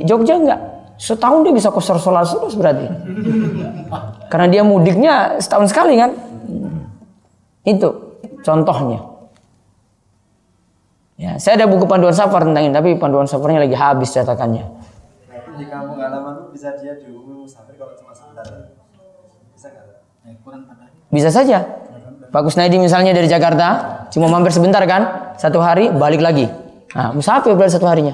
Jogja 0.09 0.41
enggak. 0.41 0.61
Setahun 0.97 1.45
dia 1.45 1.53
bisa 1.53 1.69
kosor 1.69 2.01
sholat 2.01 2.25
terus 2.25 2.57
berarti. 2.57 2.89
Karena 4.33 4.47
dia 4.49 4.63
mudiknya 4.65 5.37
setahun 5.37 5.69
sekali 5.69 6.01
kan. 6.01 6.17
Itu 7.67 8.17
contohnya. 8.41 9.05
Ya, 11.17 11.41
saya 11.41 11.65
ada 11.65 11.67
buku 11.69 11.89
panduan 11.89 12.13
safar 12.13 12.45
tentang 12.45 12.69
ini, 12.69 12.77
tapi 12.77 12.93
panduan 13.01 13.25
safarnya 13.25 13.65
lagi 13.65 13.73
habis 13.73 14.13
cetakannya. 14.13 14.69
Kampung 15.57 15.97
halaman 15.97 16.53
bisa 16.53 16.77
dia 16.77 17.01
dihukumi 17.01 17.49
musafir 17.49 17.73
kalau 17.81 17.97
cuma 17.97 18.13
sebentar. 18.13 18.45
Bisa 19.57 19.73
nggak? 19.73 19.85
Bisa 21.09 21.29
saja. 21.33 21.86
Pak 22.37 22.45
Kusnaidi 22.45 22.77
misalnya 22.77 23.17
dari 23.17 23.33
Jakarta, 23.33 24.05
cuma 24.13 24.29
mampir 24.29 24.53
sebentar 24.53 24.85
kan, 24.85 25.33
satu 25.41 25.57
hari 25.57 25.89
balik 25.89 26.21
lagi. 26.21 26.45
Nah, 26.93 27.17
musafir 27.17 27.57
berarti 27.57 27.81
satu 27.81 27.89
harinya. 27.89 28.13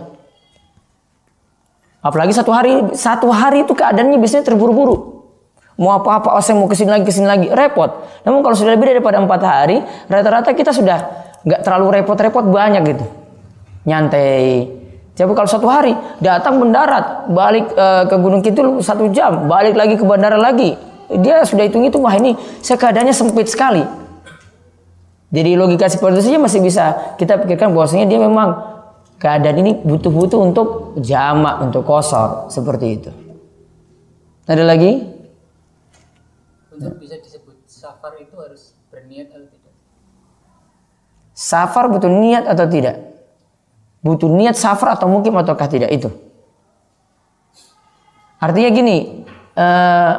Apalagi 2.07 2.31
satu 2.31 2.55
hari, 2.55 2.95
satu 2.95 3.35
hari 3.35 3.67
itu 3.67 3.75
keadaannya 3.75 4.23
biasanya 4.23 4.47
terburu-buru. 4.47 5.27
Mau 5.75 5.91
apa-apa, 5.91 6.39
oh 6.39 6.43
mau 6.55 6.71
ke 6.71 6.79
sini 6.79 6.95
lagi, 6.95 7.03
ke 7.03 7.11
sini 7.11 7.27
lagi, 7.27 7.51
repot. 7.51 7.91
Namun 8.23 8.47
kalau 8.47 8.55
sudah 8.55 8.79
lebih 8.79 8.95
daripada 8.95 9.19
empat 9.19 9.43
hari, 9.43 9.83
rata-rata 10.07 10.55
kita 10.55 10.71
sudah 10.71 11.03
nggak 11.43 11.67
terlalu 11.67 11.99
repot-repot 11.99 12.47
banyak 12.47 12.95
gitu. 12.95 13.03
Nyantai. 13.91 14.71
Tapi 15.19 15.33
kalau 15.35 15.51
satu 15.51 15.67
hari 15.67 15.99
datang 16.23 16.63
mendarat, 16.63 17.27
balik 17.27 17.75
eh, 17.75 18.07
ke 18.07 18.15
Gunung 18.23 18.39
Kidul 18.39 18.87
satu 18.87 19.11
jam, 19.11 19.51
balik 19.51 19.75
lagi 19.75 19.99
ke 19.99 20.07
bandara 20.07 20.39
lagi, 20.39 20.79
dia 21.11 21.43
sudah 21.43 21.67
hitung 21.67 21.83
itu 21.83 21.99
wah 21.99 22.15
ini 22.15 22.39
saya 22.63 22.79
keadaannya 22.79 23.11
sempit 23.11 23.51
sekali. 23.51 24.02
Jadi 25.33 25.57
logika 25.57 25.89
seperti 25.89 26.21
itu 26.21 26.25
saja 26.29 26.39
masih 26.39 26.61
bisa 26.61 27.17
kita 27.17 27.41
pikirkan 27.41 27.73
bahwasanya 27.73 28.05
dia 28.05 28.21
memang 28.21 28.53
keadaan 29.17 29.65
ini 29.65 29.73
butuh-butuh 29.81 30.37
untuk 30.37 30.69
jamak, 31.01 31.65
untuk 31.65 31.89
kosor 31.89 32.53
seperti 32.53 32.87
itu. 33.01 33.11
Ada 34.45 34.61
lagi? 34.61 35.01
Untuk 36.69 37.01
bisa 37.01 37.17
disebut 37.17 37.65
safar 37.65 38.21
itu 38.21 38.37
harus 38.37 38.77
berniat 38.93 39.33
atau 39.33 39.49
tidak? 39.49 39.73
Safar 41.33 41.85
butuh 41.89 42.13
niat 42.13 42.45
atau 42.45 42.67
tidak? 42.69 42.97
Butuh 44.05 44.29
niat 44.29 44.53
safar 44.53 45.01
atau 45.01 45.09
mungkin 45.09 45.33
ataukah 45.33 45.71
tidak 45.71 45.89
itu? 45.97 46.13
Artinya 48.37 48.69
gini, 48.75 49.25
eh, 49.57 50.13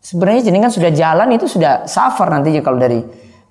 sebenarnya 0.00 0.48
jenengan 0.48 0.72
sudah 0.74 0.90
jalan 0.90 1.28
itu 1.36 1.46
sudah 1.46 1.84
safar 1.84 2.32
nantinya 2.34 2.64
kalau 2.64 2.80
dari 2.80 3.04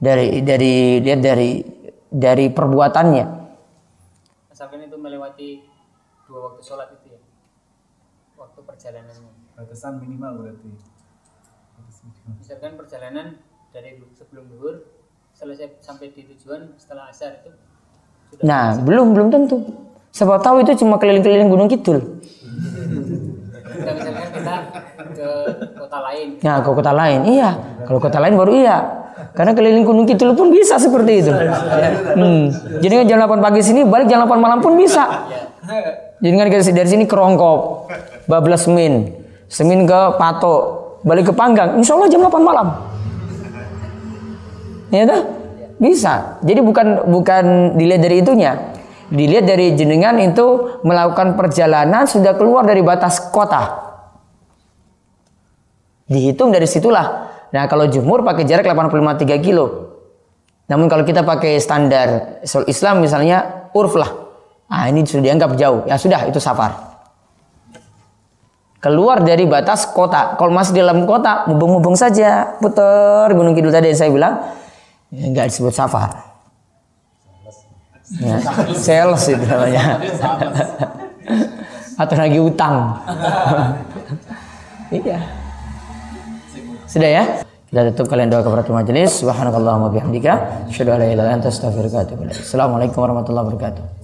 dari 0.03 0.43
dari 0.43 0.99
lihat 0.99 1.19
dari 1.23 1.63
dari 2.11 2.51
perbuatannya. 2.51 3.25
Asalkan 4.51 4.83
itu 4.83 4.99
melewati 4.99 5.63
dua 6.27 6.51
waktu 6.51 6.61
sholat 6.61 6.91
itu 6.99 7.15
ya, 7.15 7.19
waktu 8.35 8.59
perjalanannya. 8.59 9.31
Batasan 9.55 10.03
minimal 10.03 10.43
berarti. 10.43 10.69
Misalkan 12.35 12.75
perjalanan 12.75 13.39
dari 13.71 14.03
sebelum 14.11 14.51
duhur 14.51 14.83
selesai 15.31 15.79
sampai 15.79 16.11
di 16.11 16.27
tujuan 16.35 16.75
setelah 16.75 17.07
asar 17.07 17.39
itu 17.41 17.49
sudah 18.33 18.43
Nah, 18.43 18.75
belum 18.83 19.15
belum 19.15 19.27
tentu. 19.31 19.63
Siapa 20.13 20.37
tahu 20.43 20.61
itu 20.61 20.83
cuma 20.83 21.01
keliling-keliling 21.01 21.49
Gunung 21.49 21.71
Kidul. 21.71 21.97
Nah, 23.81 23.93
misalkan 23.97 24.29
kita 24.29 24.55
ke 25.17 25.29
kota 25.73 25.99
lain 26.05 26.27
Nah, 26.43 26.61
ke 26.61 26.69
kota 26.69 26.91
lain, 26.93 27.19
iya. 27.25 27.49
Kalau 27.87 27.99
kota 28.03 28.19
lain 28.21 28.35
baru 28.37 28.51
iya. 28.53 29.02
Karena 29.33 29.51
keliling 29.53 29.85
Gunung 29.85 30.05
Kidul 30.05 30.33
pun 30.33 30.49
bisa 30.49 30.77
seperti 30.77 31.25
itu. 31.25 31.31
Hmm. 32.17 32.49
Jadi 32.81 32.93
kan 33.01 33.05
jam 33.05 33.17
8 33.23 33.39
pagi 33.39 33.61
sini, 33.61 33.85
balik 33.85 34.09
jam 34.09 34.25
8 34.25 34.37
malam 34.37 34.59
pun 34.61 34.77
bisa. 34.77 35.25
Jadi 36.23 36.33
kan 36.33 36.47
dari 36.49 36.89
sini 36.89 37.03
ke 37.05 37.15
Rongkop, 37.15 37.89
Bablas 38.25 38.65
Semin, 38.65 39.11
Semin 39.51 39.83
ke 39.83 39.99
Pato, 40.15 40.55
balik 41.03 41.29
ke 41.29 41.33
Panggang, 41.35 41.77
insya 41.77 41.97
Allah 41.97 42.09
jam 42.09 42.21
8 42.23 42.41
malam. 42.41 42.67
Ya 44.93 45.09
dah? 45.09 45.21
Bisa. 45.81 46.39
Jadi 46.45 46.61
bukan 46.61 47.09
bukan 47.09 47.75
dilihat 47.75 48.01
dari 48.05 48.21
itunya. 48.21 48.53
Dilihat 49.09 49.45
dari 49.45 49.75
jenengan 49.75 50.15
itu 50.21 50.79
melakukan 50.85 51.35
perjalanan 51.35 52.05
sudah 52.05 52.37
keluar 52.37 52.63
dari 52.63 52.79
batas 52.85 53.19
kota. 53.33 53.83
Dihitung 56.07 56.53
dari 56.53 56.69
situlah. 56.69 57.29
Nah, 57.53 57.69
kalau 57.69 57.85
jumhur 57.85 58.25
pakai 58.25 58.49
jarak 58.49 58.65
85 58.65 59.21
3 59.21 59.37
kilo. 59.37 59.93
Namun 60.65 60.89
kalau 60.89 61.05
kita 61.05 61.21
pakai 61.21 61.61
standar 61.61 62.41
Islam 62.65 63.05
misalnya 63.05 63.69
urf 63.77 63.93
lah. 63.93 64.09
Nah, 64.73 64.89
ini 64.89 65.05
sudah 65.05 65.21
dianggap 65.29 65.53
jauh. 65.53 65.85
Ya 65.85 66.01
sudah, 66.01 66.25
itu 66.25 66.41
safar. 66.41 66.97
Keluar 68.81 69.21
dari 69.21 69.45
batas 69.45 69.85
kota. 69.85 70.33
Kalau 70.33 70.49
masih 70.49 70.73
dalam 70.75 71.05
kota, 71.05 71.45
mubung-mubung 71.45 71.93
saja. 71.93 72.57
Putar 72.57 73.29
Gunung 73.31 73.53
Kidul 73.53 73.69
tadi 73.69 73.93
yang 73.93 73.99
saya 74.01 74.09
bilang. 74.09 74.33
Ya, 75.13 75.29
enggak 75.29 75.53
disebut 75.53 75.71
safar. 75.77 76.09
Ya, 78.17 78.41
sales 78.73 79.23
itu 79.29 79.45
namanya. 79.45 80.01
Atau 82.01 82.17
lagi 82.17 82.41
utang. 82.41 82.97
iya. 84.97 85.21
Sudah 86.89 87.09
ya? 87.09 87.23
Kita 87.73 87.89
tutup 87.89 88.13
kalian 88.13 88.29
doa 88.29 88.45
kafaratul 88.45 88.77
majelis. 88.77 89.17
Subhanakallahumma 89.17 89.89
bihamdika, 89.89 90.69
asyhadu 90.69 90.93
an 90.93 91.01
la 91.01 91.09
ilaha 91.09 91.25
illa 91.25 91.33
anta 91.33 91.49
astaghfiruka 91.49 92.05
wa. 92.05 92.29
Assalamualaikum 92.29 93.01
warahmatullahi 93.01 93.45
wabarakatuh. 93.49 94.02